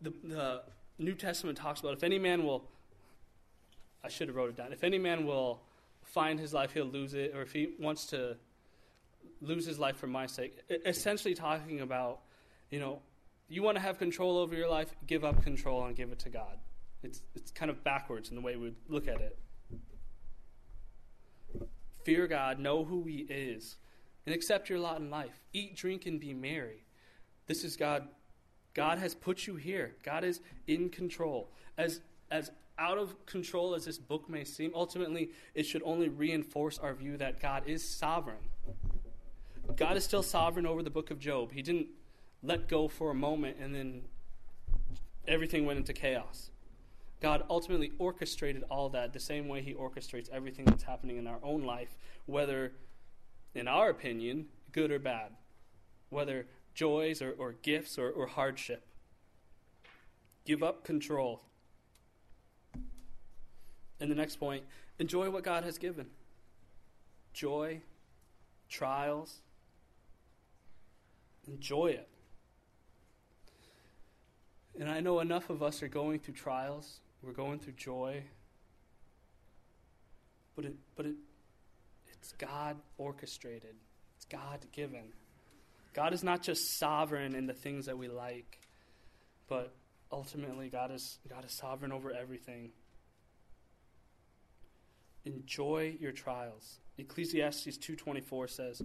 The, 0.00 0.12
the 0.24 0.62
New 0.98 1.14
Testament 1.14 1.58
talks 1.58 1.80
about 1.80 1.94
if 1.94 2.04
any 2.04 2.18
man 2.18 2.44
will, 2.44 2.64
I 4.04 4.08
should 4.08 4.28
have 4.28 4.36
wrote 4.36 4.50
it 4.50 4.56
down. 4.56 4.72
If 4.72 4.84
any 4.84 4.98
man 4.98 5.26
will 5.26 5.60
find 6.02 6.38
his 6.38 6.52
life, 6.52 6.72
he'll 6.72 6.84
lose 6.84 7.14
it, 7.14 7.32
or 7.34 7.42
if 7.42 7.52
he 7.52 7.74
wants 7.78 8.06
to 8.06 8.36
lose 9.40 9.66
his 9.66 9.78
life 9.78 9.96
for 9.96 10.06
my 10.06 10.26
sake, 10.26 10.58
essentially 10.86 11.34
talking 11.34 11.80
about, 11.80 12.20
you 12.70 12.80
know, 12.80 13.00
you 13.48 13.62
want 13.62 13.76
to 13.76 13.82
have 13.82 13.98
control 13.98 14.38
over 14.38 14.54
your 14.54 14.68
life, 14.68 14.94
give 15.06 15.24
up 15.24 15.42
control 15.42 15.84
and 15.84 15.96
give 15.96 16.10
it 16.10 16.20
to 16.20 16.30
God. 16.30 16.58
It's, 17.02 17.22
it's 17.34 17.50
kind 17.50 17.70
of 17.70 17.82
backwards 17.82 18.30
in 18.30 18.36
the 18.36 18.40
way 18.42 18.56
we 18.56 18.72
look 18.88 19.08
at 19.08 19.20
it. 19.20 19.38
Fear 22.04 22.28
God, 22.28 22.58
know 22.58 22.84
who 22.84 23.04
He 23.04 23.26
is, 23.28 23.76
and 24.26 24.34
accept 24.34 24.68
your 24.68 24.78
lot 24.78 25.00
in 25.00 25.10
life. 25.10 25.40
Eat, 25.52 25.76
drink, 25.76 26.06
and 26.06 26.20
be 26.20 26.32
merry. 26.32 26.84
This 27.46 27.64
is 27.64 27.76
God. 27.76 28.08
God 28.74 28.98
has 28.98 29.14
put 29.14 29.46
you 29.46 29.56
here. 29.56 29.96
God 30.02 30.24
is 30.24 30.40
in 30.66 30.88
control. 30.88 31.50
As, 31.76 32.00
as 32.30 32.50
out 32.78 32.98
of 32.98 33.26
control 33.26 33.74
as 33.74 33.84
this 33.84 33.98
book 33.98 34.28
may 34.28 34.44
seem, 34.44 34.72
ultimately, 34.74 35.30
it 35.54 35.64
should 35.64 35.82
only 35.84 36.08
reinforce 36.08 36.78
our 36.78 36.94
view 36.94 37.16
that 37.18 37.40
God 37.40 37.64
is 37.66 37.86
sovereign. 37.86 38.38
God 39.76 39.96
is 39.96 40.04
still 40.04 40.22
sovereign 40.22 40.66
over 40.66 40.82
the 40.82 40.90
book 40.90 41.10
of 41.10 41.18
Job. 41.18 41.52
He 41.52 41.62
didn't 41.62 41.88
let 42.42 42.68
go 42.68 42.88
for 42.88 43.10
a 43.10 43.14
moment 43.14 43.56
and 43.60 43.74
then 43.74 44.02
everything 45.26 45.64
went 45.66 45.78
into 45.78 45.92
chaos. 45.92 46.50
God 47.20 47.44
ultimately 47.48 47.92
orchestrated 47.98 48.64
all 48.68 48.88
that 48.90 49.12
the 49.12 49.20
same 49.20 49.46
way 49.46 49.62
He 49.62 49.74
orchestrates 49.74 50.28
everything 50.30 50.64
that's 50.64 50.82
happening 50.82 51.18
in 51.18 51.28
our 51.28 51.38
own 51.42 51.62
life, 51.62 51.96
whether, 52.26 52.72
in 53.54 53.68
our 53.68 53.90
opinion, 53.90 54.46
good 54.72 54.90
or 54.90 54.98
bad, 54.98 55.30
whether 56.10 56.46
joys 56.74 57.22
or, 57.22 57.32
or 57.38 57.54
gifts 57.62 57.98
or, 57.98 58.10
or 58.10 58.26
hardship. 58.26 58.84
Give 60.44 60.62
up 60.62 60.84
control. 60.84 61.42
And 64.00 64.10
the 64.10 64.14
next 64.16 64.36
point 64.36 64.64
enjoy 64.98 65.30
what 65.30 65.44
God 65.44 65.64
has 65.64 65.78
given 65.78 66.06
joy, 67.32 67.80
trials. 68.68 69.40
Enjoy 71.48 71.86
it. 71.86 72.08
And 74.78 74.88
I 74.88 75.00
know 75.00 75.20
enough 75.20 75.50
of 75.50 75.62
us 75.62 75.82
are 75.82 75.88
going 75.88 76.20
through 76.20 76.34
trials, 76.34 77.00
we're 77.22 77.32
going 77.32 77.58
through 77.58 77.74
joy. 77.74 78.22
But 80.54 80.66
it 80.66 80.74
but 80.96 81.06
it 81.06 81.14
it's 82.06 82.32
God 82.32 82.76
orchestrated. 82.98 83.74
It's 84.16 84.24
God 84.24 84.60
given. 84.70 85.12
God 85.92 86.12
is 86.14 86.22
not 86.24 86.42
just 86.42 86.78
sovereign 86.78 87.34
in 87.34 87.46
the 87.46 87.52
things 87.52 87.86
that 87.86 87.98
we 87.98 88.08
like, 88.08 88.60
but 89.48 89.74
ultimately 90.10 90.68
God 90.68 90.90
is 90.90 91.18
God 91.28 91.44
is 91.44 91.52
sovereign 91.52 91.92
over 91.92 92.12
everything. 92.12 92.70
Enjoy 95.24 95.96
your 96.00 96.12
trials. 96.12 96.78
Ecclesiastes 96.98 97.76
2:24 97.78 98.48
says, 98.48 98.82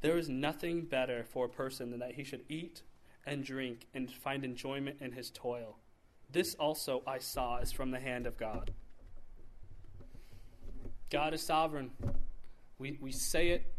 "There 0.00 0.16
is 0.16 0.28
nothing 0.28 0.86
better 0.86 1.24
for 1.24 1.46
a 1.46 1.48
person 1.48 1.90
than 1.90 2.00
that 2.00 2.14
he 2.14 2.24
should 2.24 2.44
eat 2.48 2.82
and 3.28 3.44
drink 3.44 3.86
and 3.94 4.10
find 4.10 4.44
enjoyment 4.44 5.00
in 5.00 5.12
his 5.12 5.30
toil. 5.30 5.76
This 6.30 6.54
also 6.54 7.02
I 7.06 7.18
saw 7.18 7.58
is 7.58 7.72
from 7.72 7.90
the 7.90 8.00
hand 8.00 8.26
of 8.26 8.36
God. 8.36 8.72
God 11.10 11.34
is 11.34 11.42
sovereign. 11.42 11.90
We, 12.78 12.98
we 13.00 13.12
say 13.12 13.48
it 13.48 13.74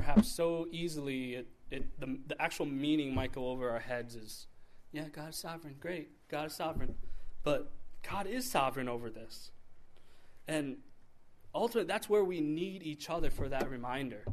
perhaps 0.00 0.28
so 0.30 0.66
easily, 0.70 1.34
it, 1.34 1.46
it, 1.70 2.00
the, 2.00 2.18
the 2.26 2.40
actual 2.40 2.66
meaning 2.66 3.14
might 3.14 3.32
go 3.32 3.48
over 3.48 3.70
our 3.70 3.80
heads 3.80 4.14
is, 4.14 4.46
yeah, 4.92 5.08
God 5.08 5.30
is 5.30 5.36
sovereign. 5.36 5.76
Great. 5.80 6.10
God 6.28 6.46
is 6.46 6.54
sovereign. 6.54 6.94
But 7.42 7.72
God 8.08 8.26
is 8.26 8.48
sovereign 8.50 8.88
over 8.88 9.10
this. 9.10 9.50
And 10.48 10.76
ultimately, 11.54 11.88
that's 11.88 12.08
where 12.08 12.24
we 12.24 12.40
need 12.40 12.82
each 12.82 13.10
other 13.10 13.30
for 13.30 13.48
that 13.48 13.70
reminder. 13.70 14.24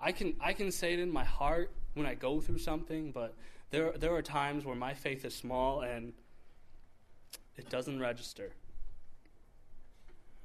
I 0.00 0.12
can, 0.12 0.34
I 0.40 0.52
can 0.52 0.70
say 0.72 0.92
it 0.92 0.98
in 0.98 1.10
my 1.10 1.24
heart 1.24 1.72
when 1.94 2.06
I 2.06 2.14
go 2.14 2.40
through 2.40 2.58
something, 2.58 3.12
but 3.12 3.34
there 3.70 3.92
there 3.92 4.14
are 4.14 4.22
times 4.22 4.64
where 4.64 4.76
my 4.76 4.94
faith 4.94 5.24
is 5.24 5.34
small 5.34 5.80
and 5.80 6.12
it 7.56 7.68
doesn't 7.68 8.00
register. 8.00 8.52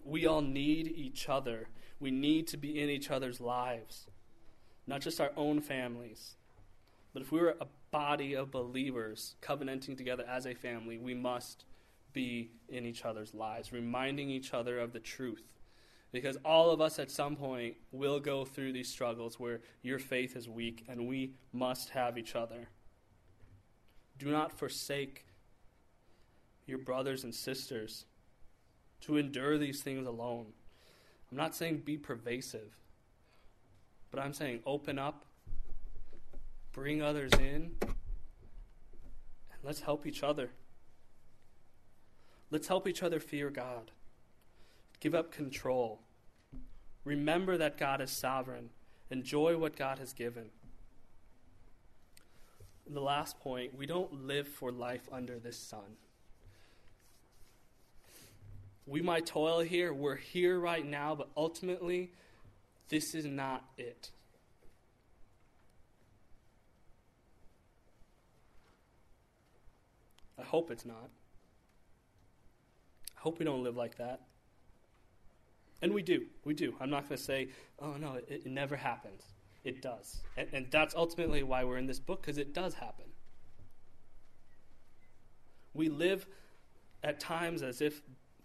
We 0.03 0.25
all 0.25 0.41
need 0.41 0.87
each 0.87 1.29
other. 1.29 1.67
We 1.99 2.11
need 2.11 2.47
to 2.47 2.57
be 2.57 2.79
in 2.81 2.89
each 2.89 3.11
other's 3.11 3.41
lives, 3.41 4.07
not 4.87 5.01
just 5.01 5.21
our 5.21 5.31
own 5.37 5.61
families. 5.61 6.35
But 7.13 7.21
if 7.21 7.31
we 7.31 7.39
were 7.39 7.55
a 7.61 7.67
body 7.91 8.35
of 8.35 8.51
believers 8.51 9.35
covenanting 9.41 9.95
together 9.95 10.25
as 10.27 10.45
a 10.45 10.53
family, 10.53 10.97
we 10.97 11.13
must 11.13 11.65
be 12.13 12.51
in 12.69 12.85
each 12.85 13.05
other's 13.05 13.33
lives, 13.33 13.71
reminding 13.71 14.29
each 14.29 14.53
other 14.53 14.79
of 14.79 14.93
the 14.93 14.99
truth 14.99 15.43
because 16.11 16.37
all 16.45 16.71
of 16.71 16.81
us 16.81 16.99
at 16.99 17.11
some 17.11 17.35
point 17.35 17.75
will 17.91 18.19
go 18.19 18.45
through 18.45 18.73
these 18.73 18.89
struggles 18.89 19.39
where 19.39 19.61
your 19.81 19.99
faith 19.99 20.35
is 20.35 20.47
weak 20.47 20.85
and 20.87 21.07
we 21.07 21.33
must 21.51 21.89
have 21.89 22.17
each 22.17 22.35
other. 22.35 22.69
Do 24.17 24.31
not 24.31 24.57
forsake 24.57 25.25
your 26.65 26.77
brothers 26.77 27.23
and 27.23 27.33
sisters 27.33 28.05
to 29.01 29.17
endure 29.17 29.57
these 29.57 29.81
things 29.81 30.07
alone. 30.07 30.47
I'm 31.29 31.37
not 31.37 31.55
saying 31.55 31.83
be 31.85 31.97
pervasive, 31.97 32.75
but 34.11 34.19
I'm 34.19 34.33
saying 34.33 34.61
open 34.65 34.97
up, 34.99 35.25
bring 36.71 37.01
others 37.01 37.31
in, 37.33 37.71
and 37.81 39.59
let's 39.63 39.81
help 39.81 40.05
each 40.05 40.23
other. 40.23 40.51
Let's 42.49 42.67
help 42.67 42.87
each 42.87 43.03
other 43.03 43.19
fear 43.19 43.49
God. 43.49 43.91
Give 44.99 45.13
up 45.13 45.31
control. 45.31 45.99
Remember 47.03 47.57
that 47.57 47.77
God 47.77 48.01
is 48.01 48.11
sovereign. 48.11 48.69
Enjoy 49.09 49.57
what 49.57 49.75
God 49.75 49.99
has 49.99 50.13
given. 50.13 50.49
And 52.85 52.95
the 52.95 53.01
last 53.01 53.39
point 53.39 53.75
we 53.75 53.85
don't 53.85 54.25
live 54.25 54.47
for 54.47 54.71
life 54.71 55.07
under 55.11 55.39
this 55.39 55.57
sun. 55.57 55.97
We 58.85 59.01
might 59.01 59.25
toil 59.25 59.59
here, 59.59 59.93
we're 59.93 60.15
here 60.15 60.57
right 60.57 60.85
now, 60.85 61.13
but 61.13 61.27
ultimately, 61.35 62.13
this 62.89 63.13
is 63.13 63.25
not 63.25 63.65
it. 63.77 64.11
I 70.39 70.43
hope 70.43 70.71
it's 70.71 70.85
not. 70.85 71.09
I 73.17 73.21
hope 73.21 73.39
we 73.39 73.45
don't 73.45 73.63
live 73.63 73.75
like 73.75 73.97
that. 73.97 74.21
And 75.81 75.93
we 75.93 76.01
do. 76.01 76.25
We 76.43 76.53
do. 76.53 76.75
I'm 76.79 76.89
not 76.89 77.07
going 77.07 77.17
to 77.17 77.23
say, 77.23 77.49
oh, 77.79 77.93
no, 77.99 78.15
it, 78.15 78.25
it, 78.29 78.45
never 78.45 78.75
happens. 78.75 79.23
It 79.63 79.81
does. 79.81 80.21
And, 80.35 80.47
and 80.53 80.67
that's 80.71 80.95
ultimately 80.95 81.43
why 81.43 81.63
we're 81.63 81.77
in 81.77 81.87
this 81.87 81.99
book, 81.99 82.21
because 82.21 82.37
it 82.37 82.53
does 82.53 82.75
happen. 82.75 83.05
We 85.73 85.89
live 85.89 86.25
at 87.03 87.19
times 87.19 87.61
as 87.61 87.81
if 87.81 88.01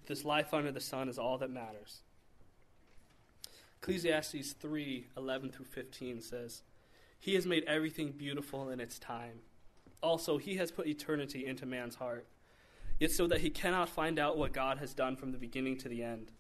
this 0.07 0.25
life 0.25 0.53
under 0.53 0.73
the 0.73 0.81
sun 0.81 1.09
is 1.09 1.19
all 1.19 1.39
that 1.39 1.51
matters. 1.51 2.01
Ecclesiastes 3.83 4.53
3 4.53 5.09
11 5.17 5.51
through 5.51 5.65
15 5.65 6.21
says, 6.21 6.63
He 7.19 7.35
has 7.35 7.45
made 7.45 7.65
everything 7.65 8.13
beautiful 8.13 8.71
in 8.71 8.79
its 8.79 8.97
time. 8.97 9.41
Also, 10.01 10.39
He 10.39 10.55
has 10.55 10.71
put 10.71 10.87
eternity 10.87 11.45
into 11.45 11.67
man's 11.67 11.97
heart, 11.97 12.25
yet 13.01 13.11
so 13.11 13.27
that 13.27 13.41
he 13.41 13.51
cannot 13.51 13.89
find 13.89 14.21
out 14.21 14.39
what 14.39 14.53
God 14.53 14.79
has 14.79 14.95
done 14.95 15.17
from 15.17 15.33
the 15.33 15.39
beginning 15.39 15.79
to 15.79 15.89
the 15.89 16.05
end. 16.05 16.31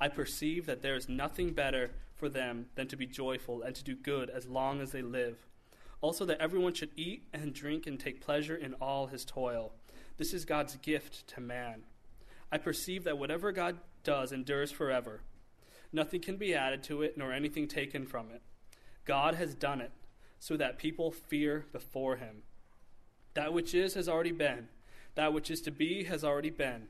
I 0.00 0.08
perceive 0.08 0.66
that 0.66 0.82
there 0.82 0.96
is 0.96 1.08
nothing 1.08 1.52
better 1.52 1.92
for 2.16 2.28
them 2.28 2.66
than 2.74 2.88
to 2.88 2.96
be 2.96 3.06
joyful 3.06 3.62
and 3.62 3.72
to 3.76 3.84
do 3.84 3.94
good 3.94 4.28
as 4.28 4.48
long 4.48 4.80
as 4.80 4.90
they 4.90 5.02
live. 5.02 5.46
Also, 6.00 6.24
that 6.24 6.40
everyone 6.40 6.74
should 6.74 6.90
eat 6.96 7.22
and 7.32 7.54
drink 7.54 7.86
and 7.86 8.00
take 8.00 8.20
pleasure 8.20 8.56
in 8.56 8.74
all 8.74 9.06
his 9.06 9.24
toil. 9.24 9.70
This 10.16 10.34
is 10.34 10.44
God's 10.44 10.74
gift 10.74 11.28
to 11.28 11.40
man. 11.40 11.82
I 12.50 12.58
perceive 12.58 13.04
that 13.04 13.18
whatever 13.18 13.52
God 13.52 13.78
does 14.02 14.32
endures 14.32 14.72
forever. 14.72 15.20
Nothing 15.92 16.20
can 16.20 16.36
be 16.36 16.54
added 16.54 16.82
to 16.84 17.02
it, 17.02 17.16
nor 17.16 17.32
anything 17.32 17.66
taken 17.66 18.06
from 18.06 18.30
it. 18.30 18.42
God 19.04 19.34
has 19.34 19.54
done 19.54 19.80
it, 19.80 19.92
so 20.38 20.56
that 20.56 20.78
people 20.78 21.10
fear 21.10 21.66
before 21.72 22.16
him. 22.16 22.42
That 23.34 23.52
which 23.52 23.74
is 23.74 23.94
has 23.94 24.08
already 24.08 24.32
been, 24.32 24.68
that 25.14 25.32
which 25.32 25.50
is 25.50 25.60
to 25.62 25.70
be 25.70 26.04
has 26.04 26.24
already 26.24 26.50
been, 26.50 26.88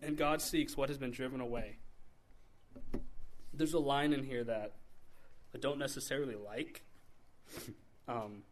and 0.00 0.16
God 0.16 0.40
seeks 0.40 0.76
what 0.76 0.88
has 0.88 0.98
been 0.98 1.10
driven 1.10 1.40
away. 1.40 1.78
There's 3.52 3.74
a 3.74 3.80
line 3.80 4.12
in 4.12 4.24
here 4.24 4.44
that 4.44 4.74
I 5.54 5.58
don't 5.58 5.78
necessarily 5.78 6.36
like. 6.36 6.82
um, 8.08 8.42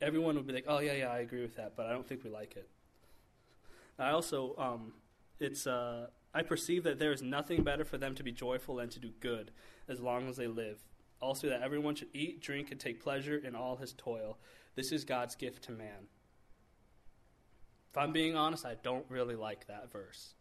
everyone 0.00 0.36
would 0.36 0.46
be 0.46 0.52
like, 0.52 0.66
"Oh 0.68 0.78
yeah, 0.78 0.92
yeah, 0.92 1.08
I 1.08 1.18
agree 1.18 1.42
with 1.42 1.56
that," 1.56 1.74
but 1.76 1.86
I 1.86 1.92
don't 1.92 2.06
think 2.06 2.24
we 2.24 2.30
like 2.30 2.56
it. 2.56 2.68
I 3.98 4.10
also, 4.10 4.54
um, 4.56 4.92
it's, 5.40 5.66
uh, 5.66 6.06
I 6.34 6.42
perceive 6.42 6.84
that 6.84 6.98
there 6.98 7.12
is 7.12 7.22
nothing 7.22 7.62
better 7.64 7.84
for 7.84 7.98
them 7.98 8.14
to 8.16 8.22
be 8.22 8.32
joyful 8.32 8.76
than 8.76 8.90
to 8.90 9.00
do 9.00 9.10
good, 9.20 9.50
as 9.88 10.00
long 10.00 10.28
as 10.28 10.36
they 10.36 10.46
live. 10.46 10.78
Also, 11.20 11.48
that 11.48 11.62
everyone 11.62 11.94
should 11.94 12.08
eat, 12.12 12.40
drink, 12.40 12.70
and 12.70 12.78
take 12.78 13.02
pleasure 13.02 13.36
in 13.36 13.56
all 13.56 13.76
his 13.76 13.92
toil. 13.94 14.38
This 14.76 14.92
is 14.92 15.04
God's 15.04 15.34
gift 15.34 15.64
to 15.64 15.72
man. 15.72 16.06
If 17.90 17.98
I'm 17.98 18.12
being 18.12 18.36
honest, 18.36 18.66
I 18.66 18.76
don't 18.82 19.06
really 19.08 19.34
like 19.34 19.66
that 19.66 19.90
verse. 19.90 20.34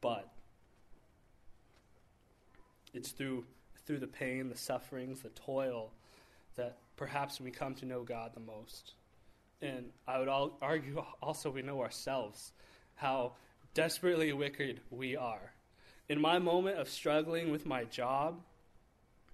But 0.00 0.28
it's 2.92 3.12
through 3.12 3.44
through 3.86 3.98
the 3.98 4.06
pain, 4.06 4.48
the 4.48 4.56
sufferings, 4.56 5.20
the 5.20 5.28
toil 5.30 5.92
that 6.56 6.78
perhaps 6.96 7.40
we 7.40 7.50
come 7.50 7.74
to 7.74 7.86
know 7.86 8.02
God 8.02 8.32
the 8.34 8.40
most. 8.40 8.94
And 9.62 9.90
I 10.06 10.18
would 10.18 10.28
all 10.28 10.58
argue 10.60 11.02
also 11.22 11.50
we 11.50 11.62
know 11.62 11.80
ourselves 11.80 12.52
how 12.96 13.32
desperately 13.72 14.32
wicked 14.32 14.80
we 14.90 15.16
are. 15.16 15.52
In 16.08 16.20
my 16.20 16.38
moment 16.38 16.78
of 16.78 16.88
struggling 16.88 17.50
with 17.50 17.66
my 17.66 17.84
job, 17.84 18.40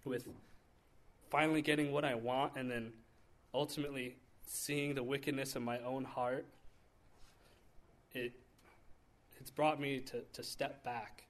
with 0.04 0.26
finally 1.30 1.62
getting 1.62 1.92
what 1.92 2.04
I 2.04 2.14
want, 2.14 2.52
and 2.56 2.70
then 2.70 2.92
ultimately 3.52 4.16
seeing 4.46 4.94
the 4.94 5.02
wickedness 5.02 5.56
of 5.56 5.62
my 5.62 5.78
own 5.80 6.04
heart, 6.04 6.46
it 8.12 8.32
it's 9.40 9.50
brought 9.50 9.80
me 9.80 10.00
to, 10.00 10.20
to 10.34 10.42
step 10.42 10.84
back 10.84 11.24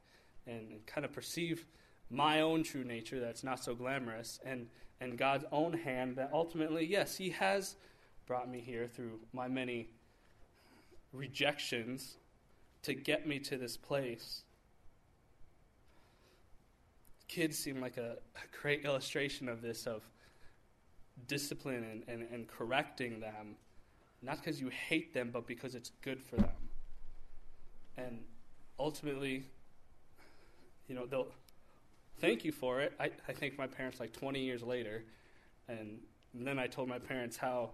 and, 0.47 0.85
kind 0.87 1.05
of 1.05 1.13
perceive 1.13 1.65
my 2.11 2.41
own 2.41 2.65
true 2.65 2.83
nature 2.83 3.21
that's 3.21 3.45
not 3.45 3.63
so 3.63 3.75
glamorous 3.75 4.41
and, 4.45 4.67
and 5.01 5.17
God's 5.17 5.45
own 5.53 5.73
hand 5.73 6.17
that 6.17 6.31
ultimately, 6.33 6.85
yes, 6.85 7.17
He 7.17 7.31
has 7.31 7.77
brought 8.31 8.49
me 8.49 8.61
here 8.61 8.87
through 8.87 9.19
my 9.33 9.49
many 9.49 9.89
rejections 11.13 12.17
to 12.81 12.95
get 12.95 13.27
me 13.27 13.41
to 13.41 13.57
this 13.57 13.77
place. 13.77 14.43
Kids 17.27 17.59
seem 17.59 17.81
like 17.81 17.97
a, 17.97 18.19
a 18.37 18.63
great 18.63 18.85
illustration 18.85 19.49
of 19.49 19.61
this 19.61 19.85
of 19.85 20.05
discipline 21.27 21.83
and, 21.83 22.05
and, 22.07 22.29
and 22.33 22.47
correcting 22.47 23.19
them, 23.19 23.57
not 24.23 24.37
because 24.37 24.61
you 24.61 24.69
hate 24.69 25.13
them, 25.13 25.31
but 25.33 25.45
because 25.49 25.75
it's 25.75 25.91
good 26.01 26.23
for 26.23 26.37
them. 26.37 26.69
And 27.97 28.21
ultimately, 28.79 29.43
you 30.87 30.95
know, 30.95 31.05
they'll 31.05 31.33
thank 32.21 32.45
you 32.45 32.53
for 32.53 32.81
it. 32.81 32.93
I, 33.01 33.11
I 33.27 33.33
thanked 33.33 33.59
my 33.59 33.67
parents 33.67 33.99
like 33.99 34.13
20 34.13 34.39
years 34.39 34.63
later. 34.63 35.03
And 35.67 35.99
then 36.33 36.61
I 36.61 36.69
told 36.69 36.89
my 36.89 37.01
parents 37.01 37.37
how 37.37 37.71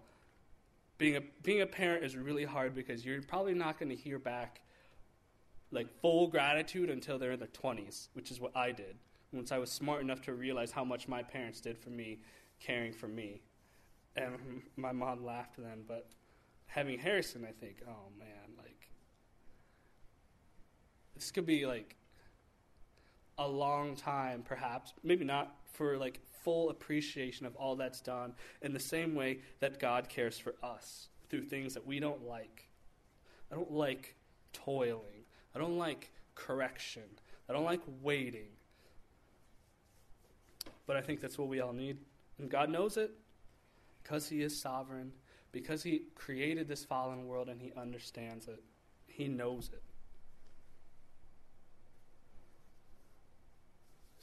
being 0.98 1.16
a, 1.16 1.20
being 1.42 1.60
a 1.60 1.66
parent 1.66 2.04
is 2.04 2.16
really 2.16 2.44
hard 2.44 2.74
because 2.74 3.04
you're 3.04 3.22
probably 3.22 3.54
not 3.54 3.78
going 3.78 3.90
to 3.90 3.96
hear 3.96 4.18
back 4.18 4.62
like 5.70 5.88
full 6.00 6.28
gratitude 6.28 6.90
until 6.90 7.18
they're 7.18 7.32
in 7.32 7.38
their 7.38 7.48
20s, 7.48 8.08
which 8.14 8.30
is 8.30 8.40
what 8.40 8.56
I 8.56 8.72
did. 8.72 8.96
Once 9.32 9.52
I 9.52 9.58
was 9.58 9.70
smart 9.70 10.00
enough 10.00 10.22
to 10.22 10.34
realize 10.34 10.70
how 10.70 10.84
much 10.84 11.08
my 11.08 11.22
parents 11.22 11.60
did 11.60 11.76
for 11.76 11.90
me, 11.90 12.20
caring 12.60 12.92
for 12.92 13.08
me. 13.08 13.42
And 14.16 14.62
my 14.76 14.92
mom 14.92 15.24
laughed 15.24 15.56
then, 15.58 15.84
but 15.86 16.08
having 16.66 16.98
Harrison, 16.98 17.44
I 17.44 17.52
think, 17.52 17.82
oh 17.86 18.10
man, 18.18 18.56
like, 18.56 18.88
this 21.14 21.30
could 21.30 21.46
be 21.46 21.66
like 21.66 21.96
a 23.38 23.46
long 23.46 23.96
time, 23.96 24.42
perhaps, 24.42 24.94
maybe 25.02 25.24
not 25.24 25.56
for 25.72 25.96
like 25.96 26.20
full 26.42 26.70
appreciation 26.70 27.46
of 27.46 27.54
all 27.56 27.76
that's 27.76 28.00
done 28.00 28.32
in 28.62 28.72
the 28.72 28.80
same 28.80 29.14
way 29.14 29.40
that 29.60 29.78
God 29.78 30.08
cares 30.08 30.38
for 30.38 30.54
us 30.62 31.08
through 31.28 31.42
things 31.44 31.74
that 31.74 31.86
we 31.86 32.00
don't 32.00 32.26
like. 32.26 32.68
I 33.50 33.54
don't 33.54 33.72
like 33.72 34.16
toiling. 34.52 35.24
I 35.54 35.58
don't 35.58 35.78
like 35.78 36.10
correction. 36.34 37.02
I 37.48 37.52
don't 37.52 37.64
like 37.64 37.82
waiting. 38.02 38.48
But 40.86 40.96
I 40.96 41.00
think 41.00 41.20
that's 41.20 41.38
what 41.38 41.48
we 41.48 41.60
all 41.60 41.72
need. 41.72 41.98
And 42.38 42.50
God 42.50 42.70
knows 42.70 42.96
it 42.96 43.12
because 44.02 44.28
He 44.28 44.42
is 44.42 44.58
sovereign, 44.58 45.12
because 45.52 45.82
He 45.82 46.02
created 46.14 46.68
this 46.68 46.84
fallen 46.84 47.26
world 47.26 47.48
and 47.48 47.60
He 47.60 47.72
understands 47.76 48.48
it. 48.48 48.62
He 49.06 49.28
knows 49.28 49.70
it. 49.72 49.82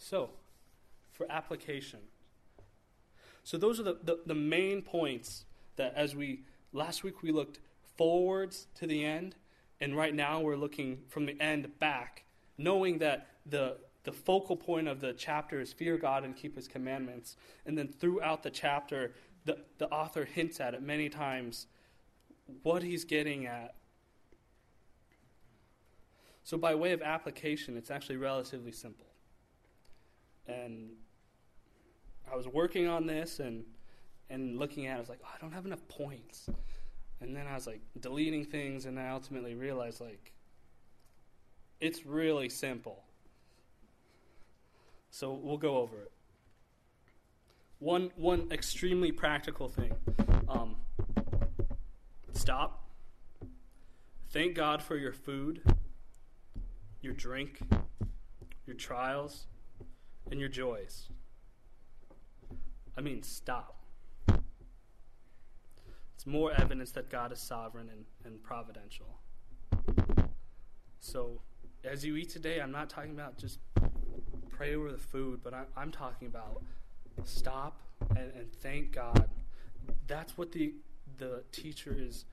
So, 0.03 0.31
for 1.13 1.31
application. 1.31 1.99
So, 3.45 3.57
those 3.57 3.79
are 3.79 3.83
the, 3.83 3.97
the, 4.03 4.19
the, 4.25 4.35
main 4.35 4.81
points 4.81 5.45
that 5.77 5.93
as 5.95 6.13
we, 6.13 6.41
last 6.73 7.05
week 7.05 7.23
we 7.23 7.31
looked 7.31 7.59
forwards 7.95 8.67
to 8.75 8.85
the 8.85 9.05
end, 9.05 9.35
and 9.79 9.95
right 9.95 10.13
now 10.13 10.41
we're 10.41 10.57
looking 10.57 10.99
from 11.07 11.25
the 11.25 11.39
end 11.39 11.79
back, 11.79 12.25
knowing 12.57 12.97
that 12.97 13.27
the, 13.45 13.77
the 14.03 14.11
focal 14.11 14.57
point 14.57 14.89
of 14.89 14.99
the 14.99 15.13
chapter 15.13 15.61
is 15.61 15.71
fear 15.71 15.97
God 15.97 16.25
and 16.25 16.35
keep 16.35 16.57
his 16.57 16.67
commandments. 16.67 17.37
And 17.65 17.77
then 17.77 17.87
throughout 17.87 18.43
the 18.43 18.49
chapter, 18.49 19.13
the, 19.45 19.59
the 19.77 19.87
author 19.87 20.25
hints 20.25 20.59
at 20.59 20.73
it 20.73 20.81
many 20.81 21.07
times 21.07 21.67
what 22.63 22.83
he's 22.83 23.05
getting 23.05 23.45
at. 23.45 23.75
So, 26.43 26.57
by 26.57 26.75
way 26.75 26.91
of 26.91 27.01
application, 27.01 27.77
it's 27.77 27.89
actually 27.89 28.17
relatively 28.17 28.73
simple 28.73 29.12
and 30.47 30.89
I 32.32 32.36
was 32.36 32.47
working 32.47 32.88
on 32.88 33.06
this 33.06 33.39
and 33.39 33.65
and 34.29 34.58
looking 34.58 34.88
at 34.88 34.93
it, 34.93 34.97
I 34.97 34.99
was 34.99 35.10
like, 35.10 35.19
oh, 35.23 35.29
I 35.34 35.39
don't 35.39 35.51
have 35.51 35.65
enough 35.65 35.88
points. 35.88 36.49
And 37.21 37.36
then 37.36 37.45
I 37.45 37.53
was 37.53 37.67
like 37.67 37.82
deleting 37.99 38.45
things, 38.45 38.86
and 38.86 38.99
I 38.99 39.10
ultimately 39.10 39.53
realized 39.56 40.01
like 40.01 40.34
it's 41.79 42.06
really 42.06 42.49
simple. 42.49 43.03
So 45.10 45.34
we'll 45.34 45.58
go 45.58 45.77
over 45.77 46.01
it. 46.01 46.12
One 47.79 48.12
one 48.15 48.47
extremely 48.51 49.12
practical 49.12 49.69
thing. 49.69 49.93
Um, 50.47 50.75
stop. 52.34 52.84
Thank 54.32 54.56
God 54.56 54.82
for 54.82 54.95
your 54.97 55.13
food, 55.13 55.62
your 57.01 57.13
drink, 57.13 57.62
your 58.65 58.75
trials, 58.75 59.45
and 60.34 60.39
your 60.39 60.50
joys. 60.50 61.10
I 62.98 63.02
mean, 63.02 63.22
stop. 63.22 63.86
It's 66.15 66.26
more 66.26 66.52
evidence 66.52 66.89
that 66.93 67.12
God 67.12 67.32
is 67.32 67.39
sovereign 67.39 67.88
and, 67.91 68.06
and 68.26 68.41
providential. 68.41 69.19
So, 71.00 71.39
as 71.84 72.04
you 72.04 72.15
eat 72.15 72.30
today, 72.32 72.60
I'm 72.62 72.72
not 72.72 72.89
talking 72.89 73.12
about 73.12 73.38
just 73.38 73.60
pray 74.50 74.74
over 74.74 74.91
the 74.91 74.98
food, 74.98 75.41
but 75.43 75.54
I, 75.54 75.65
I'm 75.78 75.91
talking 75.91 76.28
about 76.28 76.63
stop 77.26 77.80
and, 78.10 78.32
and 78.36 78.52
thank 78.52 78.91
God. 78.91 79.30
That's 80.08 80.36
what 80.36 80.52
the 80.52 80.74
the 81.19 81.43
teacher 81.52 81.96
is 81.96 82.26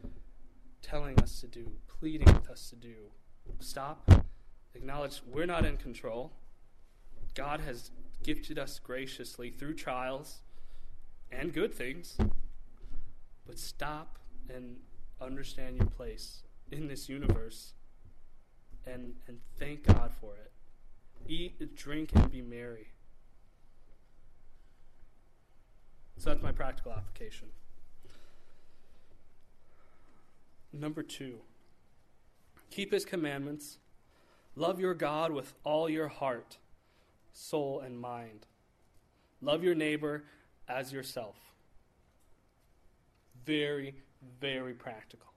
telling 0.80 1.20
us 1.20 1.38
to 1.40 1.46
do, 1.46 1.70
pleading 1.86 2.32
with 2.32 2.48
us 2.48 2.70
to 2.70 2.76
do. 2.76 2.94
Stop, 3.58 4.10
acknowledge 4.74 5.20
we're 5.30 5.44
not 5.44 5.66
in 5.66 5.76
control. 5.76 6.32
God 7.34 7.60
has 7.60 7.90
gifted 8.22 8.58
us 8.58 8.78
graciously 8.78 9.50
through 9.50 9.74
trials 9.74 10.40
and 11.30 11.52
good 11.52 11.74
things. 11.74 12.16
But 13.46 13.58
stop 13.58 14.18
and 14.52 14.76
understand 15.20 15.76
your 15.76 15.86
place 15.86 16.42
in 16.70 16.88
this 16.88 17.08
universe 17.08 17.72
and, 18.86 19.14
and 19.26 19.38
thank 19.58 19.84
God 19.84 20.12
for 20.20 20.34
it. 20.34 20.52
Eat, 21.28 21.76
drink, 21.76 22.10
and 22.14 22.30
be 22.30 22.42
merry. 22.42 22.88
So 26.16 26.30
that's 26.30 26.42
my 26.42 26.52
practical 26.52 26.92
application. 26.92 27.48
Number 30.72 31.02
two, 31.02 31.38
keep 32.70 32.92
his 32.92 33.04
commandments. 33.04 33.78
Love 34.54 34.80
your 34.80 34.94
God 34.94 35.32
with 35.32 35.54
all 35.64 35.88
your 35.88 36.08
heart 36.08 36.58
soul, 37.32 37.80
and 37.80 37.98
mind. 37.98 38.46
Love 39.40 39.64
your 39.64 39.74
neighbor 39.74 40.24
as 40.68 40.92
yourself. 40.92 41.36
Very, 43.44 43.94
very 44.40 44.74
practical. 44.74 45.32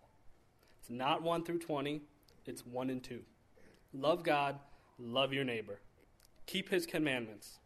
It's 0.79 0.89
not 0.89 1.23
1 1.23 1.45
through 1.45 1.59
20, 1.59 2.01
it's 2.45 2.65
1 2.65 2.89
and 2.89 3.03
2. 3.03 3.21
Love 3.93 4.23
God, 4.23 4.59
love 4.99 5.31
your 5.31 5.45
neighbor. 5.45 5.79
Keep 6.45 6.69
his 6.69 6.85
commandments. 6.85 7.59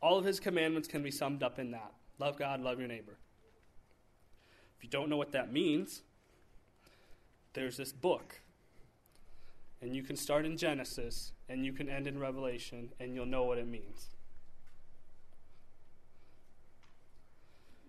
All 0.00 0.18
of 0.18 0.24
his 0.24 0.38
commandments 0.38 0.86
can 0.86 1.02
be 1.02 1.10
summed 1.10 1.42
up 1.42 1.58
in 1.58 1.72
that 1.72 1.92
love 2.22 2.38
God, 2.38 2.60
love 2.60 2.78
your 2.78 2.86
neighbor. 2.86 3.18
If 4.76 4.84
you 4.84 4.88
don't 4.88 5.10
know 5.10 5.16
what 5.16 5.32
that 5.32 5.52
means, 5.52 6.02
there's 7.52 7.76
this 7.76 7.92
book. 7.92 8.41
And 9.82 9.96
you 9.96 10.04
can 10.04 10.14
start 10.14 10.46
in 10.46 10.56
Genesis 10.56 11.32
and 11.48 11.66
you 11.66 11.72
can 11.72 11.88
end 11.88 12.06
in 12.06 12.18
Revelation, 12.18 12.92
and 13.00 13.14
you'll 13.14 13.26
know 13.26 13.42
what 13.42 13.58
it 13.58 13.66
means. 13.66 14.08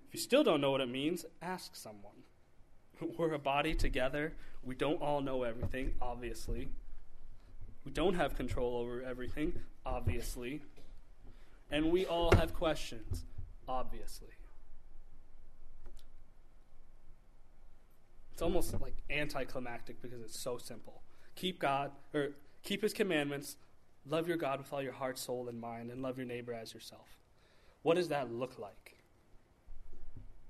If 0.08 0.16
you 0.16 0.20
still 0.20 0.44
don't 0.44 0.60
know 0.60 0.72
what 0.72 0.82
it 0.82 0.90
means, 0.90 1.26
ask 1.42 1.76
someone. 1.76 2.24
We're 3.18 3.34
a 3.34 3.40
body 3.40 3.74
together. 3.76 4.34
We 4.64 4.76
don't 4.76 5.02
all 5.02 5.22
know 5.22 5.44
everything, 5.44 5.94
obviously. 6.02 6.68
We 7.86 7.92
don't 7.92 8.16
have 8.16 8.36
control 8.36 8.76
over 8.78 9.02
everything, 9.02 9.54
obviously. 9.86 10.62
And 11.70 11.92
we 11.92 12.06
all 12.06 12.36
have 12.36 12.54
questions, 12.54 13.24
obviously. 13.68 14.30
It's 18.32 18.42
almost 18.42 18.80
like 18.82 18.96
anticlimactic 19.10 20.02
because 20.02 20.22
it's 20.22 20.40
so 20.40 20.58
simple. 20.58 21.04
Keep 21.36 21.60
God 21.60 21.92
or 22.14 22.30
keep 22.64 22.82
his 22.82 22.94
commandments, 22.94 23.58
love 24.06 24.28
your 24.28 24.38
God 24.38 24.60
with 24.60 24.72
all 24.72 24.82
your 24.82 24.94
heart, 24.94 25.18
soul, 25.18 25.50
and 25.50 25.60
mind, 25.60 25.92
and 25.92 26.02
love 26.02 26.18
your 26.18 26.28
neighbor 26.28 26.54
as 26.54 26.74
yourself. 26.74 27.18
What 27.82 27.96
does 27.96 28.10
that 28.10 28.32
look 28.32 28.58
like? 28.60 28.96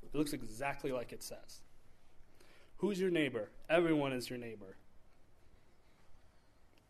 It 0.03 0.15
looks 0.17 0.33
exactly 0.33 0.91
like 0.91 1.11
it 1.11 1.23
says. 1.23 1.61
Who's 2.77 2.99
your 2.99 3.09
neighbor? 3.09 3.49
Everyone 3.69 4.13
is 4.13 4.29
your 4.29 4.39
neighbor. 4.39 4.77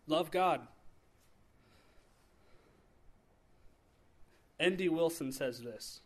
Love 0.08 0.32
God. 0.32 0.62
N.D. 4.60 4.90
Wilson 4.90 5.32
says 5.32 5.62
this, 5.62 6.02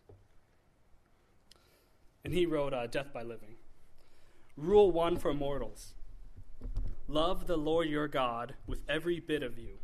and 2.23 2.33
he 2.33 2.45
wrote 2.45 2.73
uh, 2.73 2.87
Death 2.87 3.13
by 3.13 3.21
Living. 3.21 3.55
Rule 4.55 4.91
one 4.91 5.17
for 5.17 5.33
mortals 5.33 5.93
Love 7.07 7.47
the 7.47 7.57
Lord 7.57 7.87
your 7.87 8.07
God 8.07 8.55
with 8.65 8.81
every 8.89 9.19
bit 9.19 9.41
of 9.41 9.57
you. 9.57 9.77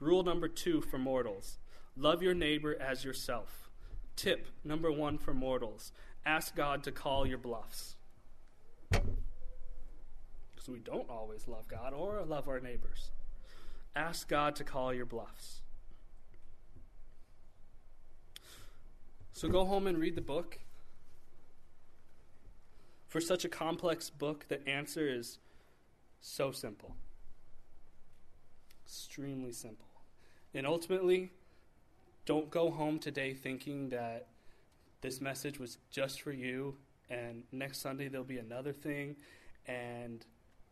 Rule 0.00 0.24
number 0.24 0.48
two 0.48 0.80
for 0.80 0.98
mortals 0.98 1.58
Love 1.96 2.22
your 2.22 2.34
neighbor 2.34 2.76
as 2.80 3.04
yourself. 3.04 3.68
Tip 4.14 4.46
number 4.64 4.90
one 4.92 5.18
for 5.18 5.34
mortals 5.34 5.92
Ask 6.26 6.54
God 6.54 6.82
to 6.84 6.92
call 6.92 7.26
your 7.26 7.38
bluffs. 7.38 7.96
Because 8.90 10.68
we 10.68 10.78
don't 10.78 11.08
always 11.08 11.48
love 11.48 11.68
God 11.68 11.92
or 11.92 12.22
love 12.26 12.48
our 12.48 12.60
neighbors. 12.60 13.10
Ask 13.96 14.28
God 14.28 14.54
to 14.56 14.64
call 14.64 14.92
your 14.92 15.06
bluffs. 15.06 15.62
So 19.32 19.48
go 19.48 19.64
home 19.64 19.86
and 19.86 19.96
read 19.98 20.16
the 20.16 20.20
book 20.20 20.58
for 23.08 23.20
such 23.20 23.44
a 23.44 23.48
complex 23.48 24.10
book, 24.10 24.46
the 24.48 24.66
answer 24.68 25.08
is 25.08 25.38
so 26.20 26.52
simple. 26.52 26.94
Extremely 28.84 29.52
simple. 29.52 29.86
And 30.54 30.66
ultimately, 30.66 31.32
don't 32.24 32.50
go 32.50 32.70
home 32.70 32.98
today 32.98 33.34
thinking 33.34 33.90
that 33.90 34.28
this 35.00 35.20
message 35.20 35.58
was 35.58 35.78
just 35.90 36.22
for 36.22 36.32
you 36.32 36.76
and 37.10 37.42
next 37.52 37.80
Sunday 37.80 38.08
there'll 38.08 38.24
be 38.24 38.38
another 38.38 38.72
thing 38.72 39.16
and 39.66 40.24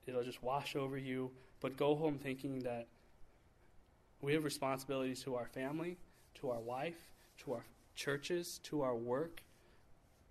it'll 0.06 0.24
just 0.24 0.42
wash 0.42 0.76
over 0.76 0.98
you. 0.98 1.30
But 1.60 1.76
go 1.76 1.94
home 1.94 2.18
thinking 2.18 2.60
that 2.60 2.86
we 4.20 4.34
have 4.34 4.44
responsibilities 4.44 5.22
to 5.22 5.34
our 5.34 5.46
family, 5.46 5.96
to 6.34 6.50
our 6.50 6.60
wife, 6.60 7.10
to 7.44 7.52
our 7.52 7.64
churches, 7.94 8.60
to 8.64 8.82
our 8.82 8.94
work, 8.94 9.42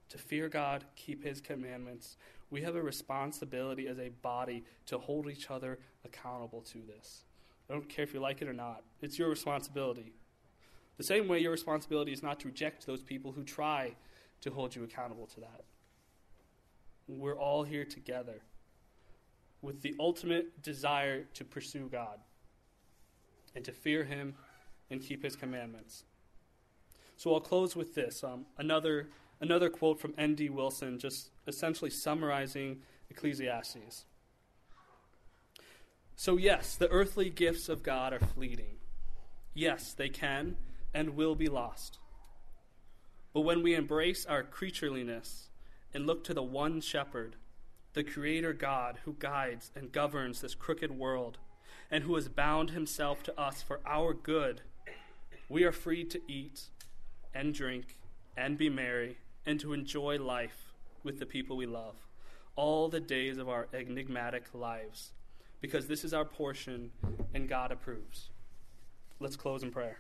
to 0.09 0.17
fear 0.17 0.49
God, 0.49 0.85
keep 0.95 1.23
His 1.23 1.41
commandments. 1.41 2.17
We 2.49 2.61
have 2.61 2.75
a 2.75 2.81
responsibility 2.81 3.87
as 3.87 3.99
a 3.99 4.09
body 4.21 4.63
to 4.87 4.97
hold 4.97 5.29
each 5.29 5.49
other 5.49 5.79
accountable 6.03 6.61
to 6.61 6.81
this. 6.85 7.23
I 7.69 7.73
don't 7.73 7.89
care 7.89 8.03
if 8.03 8.13
you 8.13 8.19
like 8.19 8.41
it 8.41 8.47
or 8.47 8.53
not, 8.53 8.83
it's 9.01 9.17
your 9.17 9.29
responsibility. 9.29 10.13
The 10.97 11.03
same 11.03 11.27
way 11.27 11.39
your 11.39 11.51
responsibility 11.51 12.13
is 12.13 12.23
not 12.23 12.39
to 12.41 12.47
reject 12.47 12.85
those 12.85 13.01
people 13.01 13.31
who 13.31 13.43
try 13.43 13.95
to 14.41 14.51
hold 14.51 14.75
you 14.75 14.83
accountable 14.83 15.27
to 15.27 15.41
that. 15.41 15.65
We're 17.07 17.37
all 17.37 17.63
here 17.63 17.85
together 17.85 18.41
with 19.61 19.81
the 19.81 19.95
ultimate 19.99 20.61
desire 20.61 21.23
to 21.33 21.43
pursue 21.43 21.89
God 21.91 22.19
and 23.55 23.65
to 23.65 23.71
fear 23.71 24.03
Him 24.03 24.35
and 24.89 25.01
keep 25.01 25.23
His 25.23 25.35
commandments. 25.35 26.03
So 27.17 27.33
I'll 27.33 27.41
close 27.41 27.75
with 27.75 27.95
this 27.95 28.23
um, 28.23 28.45
another 28.57 29.09
another 29.41 29.69
quote 29.69 29.99
from 29.99 30.13
N.D. 30.17 30.49
Wilson, 30.49 30.97
just 30.97 31.29
essentially 31.47 31.91
summarizing 31.91 32.81
Ecclesiastes. 33.09 34.05
So, 36.15 36.37
yes, 36.37 36.75
the 36.75 36.89
earthly 36.89 37.29
gifts 37.29 37.67
of 37.67 37.83
God 37.83 38.13
are 38.13 38.19
fleeting. 38.19 38.77
Yes, 39.53 39.93
they 39.93 40.09
can 40.09 40.55
and 40.93 41.15
will 41.15 41.35
be 41.35 41.49
lost. 41.49 41.99
But 43.33 43.41
when 43.41 43.61
we 43.61 43.75
embrace 43.75 44.25
our 44.25 44.43
creatureliness 44.43 45.49
and 45.93 46.07
look 46.07 46.23
to 46.23 46.33
the 46.33 46.43
one 46.43 46.79
shepherd, 46.79 47.35
the 47.93 48.03
Creator 48.03 48.53
God 48.53 48.99
who 49.03 49.15
guides 49.19 49.71
and 49.75 49.91
governs 49.91 50.39
this 50.39 50.55
crooked 50.55 50.91
world, 50.91 51.37
and 51.91 52.03
who 52.03 52.15
has 52.15 52.29
bound 52.29 52.71
himself 52.71 53.23
to 53.23 53.39
us 53.39 53.61
for 53.61 53.79
our 53.85 54.13
good, 54.13 54.61
we 55.49 55.63
are 55.63 55.71
free 55.71 56.03
to 56.05 56.21
eat 56.27 56.63
and 57.33 57.53
drink 57.53 57.97
and 58.35 58.57
be 58.57 58.69
merry 58.69 59.17
and 59.45 59.59
to 59.59 59.73
enjoy 59.73 60.17
life 60.17 60.64
with 61.05 61.19
the 61.19 61.25
people 61.25 61.55
we 61.55 61.67
love 61.67 61.95
all 62.55 62.89
the 62.89 62.99
days 62.99 63.37
of 63.37 63.47
our 63.49 63.67
enigmatic 63.73 64.45
lives, 64.53 65.11
because 65.61 65.87
this 65.87 66.03
is 66.03 66.13
our 66.13 66.25
portion 66.25 66.91
and 67.33 67.49
God 67.49 67.71
approves. 67.71 68.29
Let's 69.19 69.35
close 69.35 69.61
in 69.61 69.71
prayer. 69.71 69.99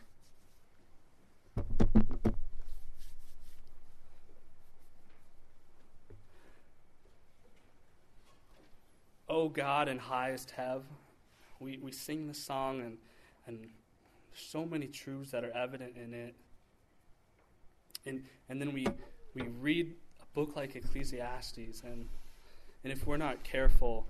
Oh 9.27 9.49
God 9.49 9.89
in 9.89 9.97
highest 9.97 10.51
have, 10.51 10.83
we, 11.59 11.77
we 11.77 11.91
sing 11.91 12.27
the 12.27 12.33
song 12.33 12.79
and, 12.81 12.97
and 13.47 13.67
so 14.33 14.65
many 14.65 14.87
truths 14.87 15.31
that 15.31 15.43
are 15.43 15.51
evident 15.51 15.95
in 15.97 16.13
it. 16.13 16.35
And, 18.05 18.23
and 18.47 18.61
then 18.61 18.71
we, 18.71 18.87
we 19.33 19.43
read 19.59 19.93
book 20.35 20.55
like 20.55 20.75
Ecclesiastes, 20.75 21.81
and, 21.83 22.09
and 22.83 22.93
if 22.93 23.07
we're 23.07 23.17
not 23.17 23.43
careful, 23.43 24.05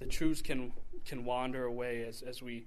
the 0.00 0.06
truths 0.06 0.40
can, 0.40 0.72
can 1.04 1.24
wander 1.26 1.64
away 1.64 2.04
as, 2.08 2.22
as 2.22 2.42
we 2.42 2.64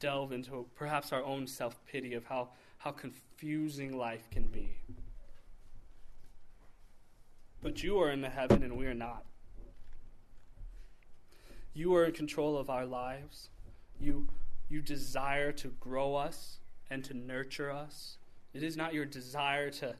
delve 0.00 0.32
into 0.32 0.66
perhaps 0.74 1.12
our 1.12 1.22
own 1.22 1.46
self 1.46 1.78
pity 1.86 2.14
of 2.14 2.24
how, 2.24 2.48
how 2.78 2.90
confusing 2.90 3.96
life 3.96 4.28
can 4.30 4.44
be. 4.44 4.70
But 7.62 7.82
you 7.82 7.98
are 7.98 8.10
in 8.10 8.22
the 8.22 8.30
heaven 8.30 8.62
and 8.62 8.76
we 8.76 8.86
are 8.86 8.94
not. 8.94 9.24
You 11.74 11.94
are 11.94 12.06
in 12.06 12.12
control 12.12 12.56
of 12.56 12.70
our 12.70 12.86
lives. 12.86 13.50
You, 14.00 14.28
you 14.70 14.80
desire 14.80 15.52
to 15.52 15.68
grow 15.68 16.14
us 16.14 16.58
and 16.90 17.04
to 17.04 17.14
nurture 17.14 17.70
us 17.70 18.16
it 18.54 18.62
is 18.62 18.76
not 18.76 18.94
your 18.94 19.04
desire 19.04 19.70
to 19.70 19.94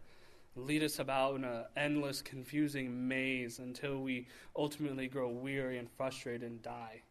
lead 0.57 0.83
us 0.85 1.01
about 1.01 1.35
in 1.35 1.45
an 1.45 1.65
endless, 1.77 2.23
confusing 2.23 3.09
maze 3.09 3.59
until 3.59 4.01
we 4.01 4.29
ultimately 4.57 5.09
grow 5.09 5.29
weary 5.29 5.79
and 5.79 5.91
frustrated 5.91 6.43
and 6.43 6.63
die. 6.63 7.03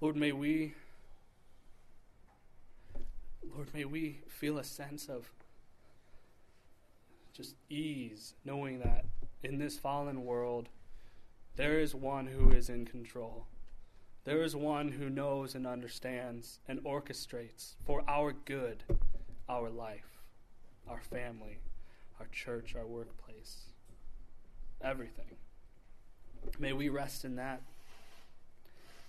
Lord, 0.00 0.16
may 0.16 0.32
we, 0.32 0.74
Lord, 3.54 3.72
may 3.72 3.84
we 3.84 4.18
feel 4.28 4.58
a 4.58 4.64
sense 4.64 5.08
of 5.08 5.30
just 7.32 7.54
ease, 7.70 8.34
knowing 8.44 8.80
that 8.80 9.04
in 9.42 9.58
this 9.58 9.78
fallen 9.78 10.24
world, 10.24 10.68
there 11.54 11.78
is 11.78 11.94
one 11.94 12.26
who 12.26 12.50
is 12.50 12.68
in 12.68 12.84
control. 12.84 13.46
There 14.26 14.42
is 14.42 14.56
one 14.56 14.88
who 14.88 15.08
knows 15.08 15.54
and 15.54 15.68
understands 15.68 16.58
and 16.66 16.80
orchestrates 16.80 17.76
for 17.86 18.02
our 18.08 18.32
good 18.32 18.82
our 19.48 19.70
life, 19.70 20.18
our 20.88 21.00
family, 21.00 21.60
our 22.18 22.26
church, 22.32 22.74
our 22.74 22.84
workplace, 22.84 23.66
everything. 24.82 25.36
May 26.58 26.72
we 26.72 26.88
rest 26.88 27.24
in 27.24 27.36
that 27.36 27.62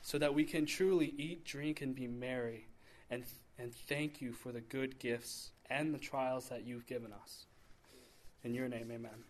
so 0.03 0.19
that 0.19 0.35
we 0.35 0.43
can 0.43 0.67
truly 0.67 1.15
eat, 1.17 1.43
drink, 1.43 1.81
and 1.81 1.95
be 1.95 2.05
merry 2.05 2.67
and, 3.09 3.23
and 3.57 3.73
thank 3.73 4.21
you 4.21 4.33
for 4.33 4.51
the 4.51 4.61
good 4.61 4.99
gifts 4.99 5.49
and 5.67 5.95
the 5.95 5.99
trials 5.99 6.49
that 6.49 6.63
you've 6.63 6.85
given 6.85 7.11
us. 7.11 7.47
In 8.43 8.53
your 8.53 8.67
name, 8.67 8.91
amen. 8.91 9.23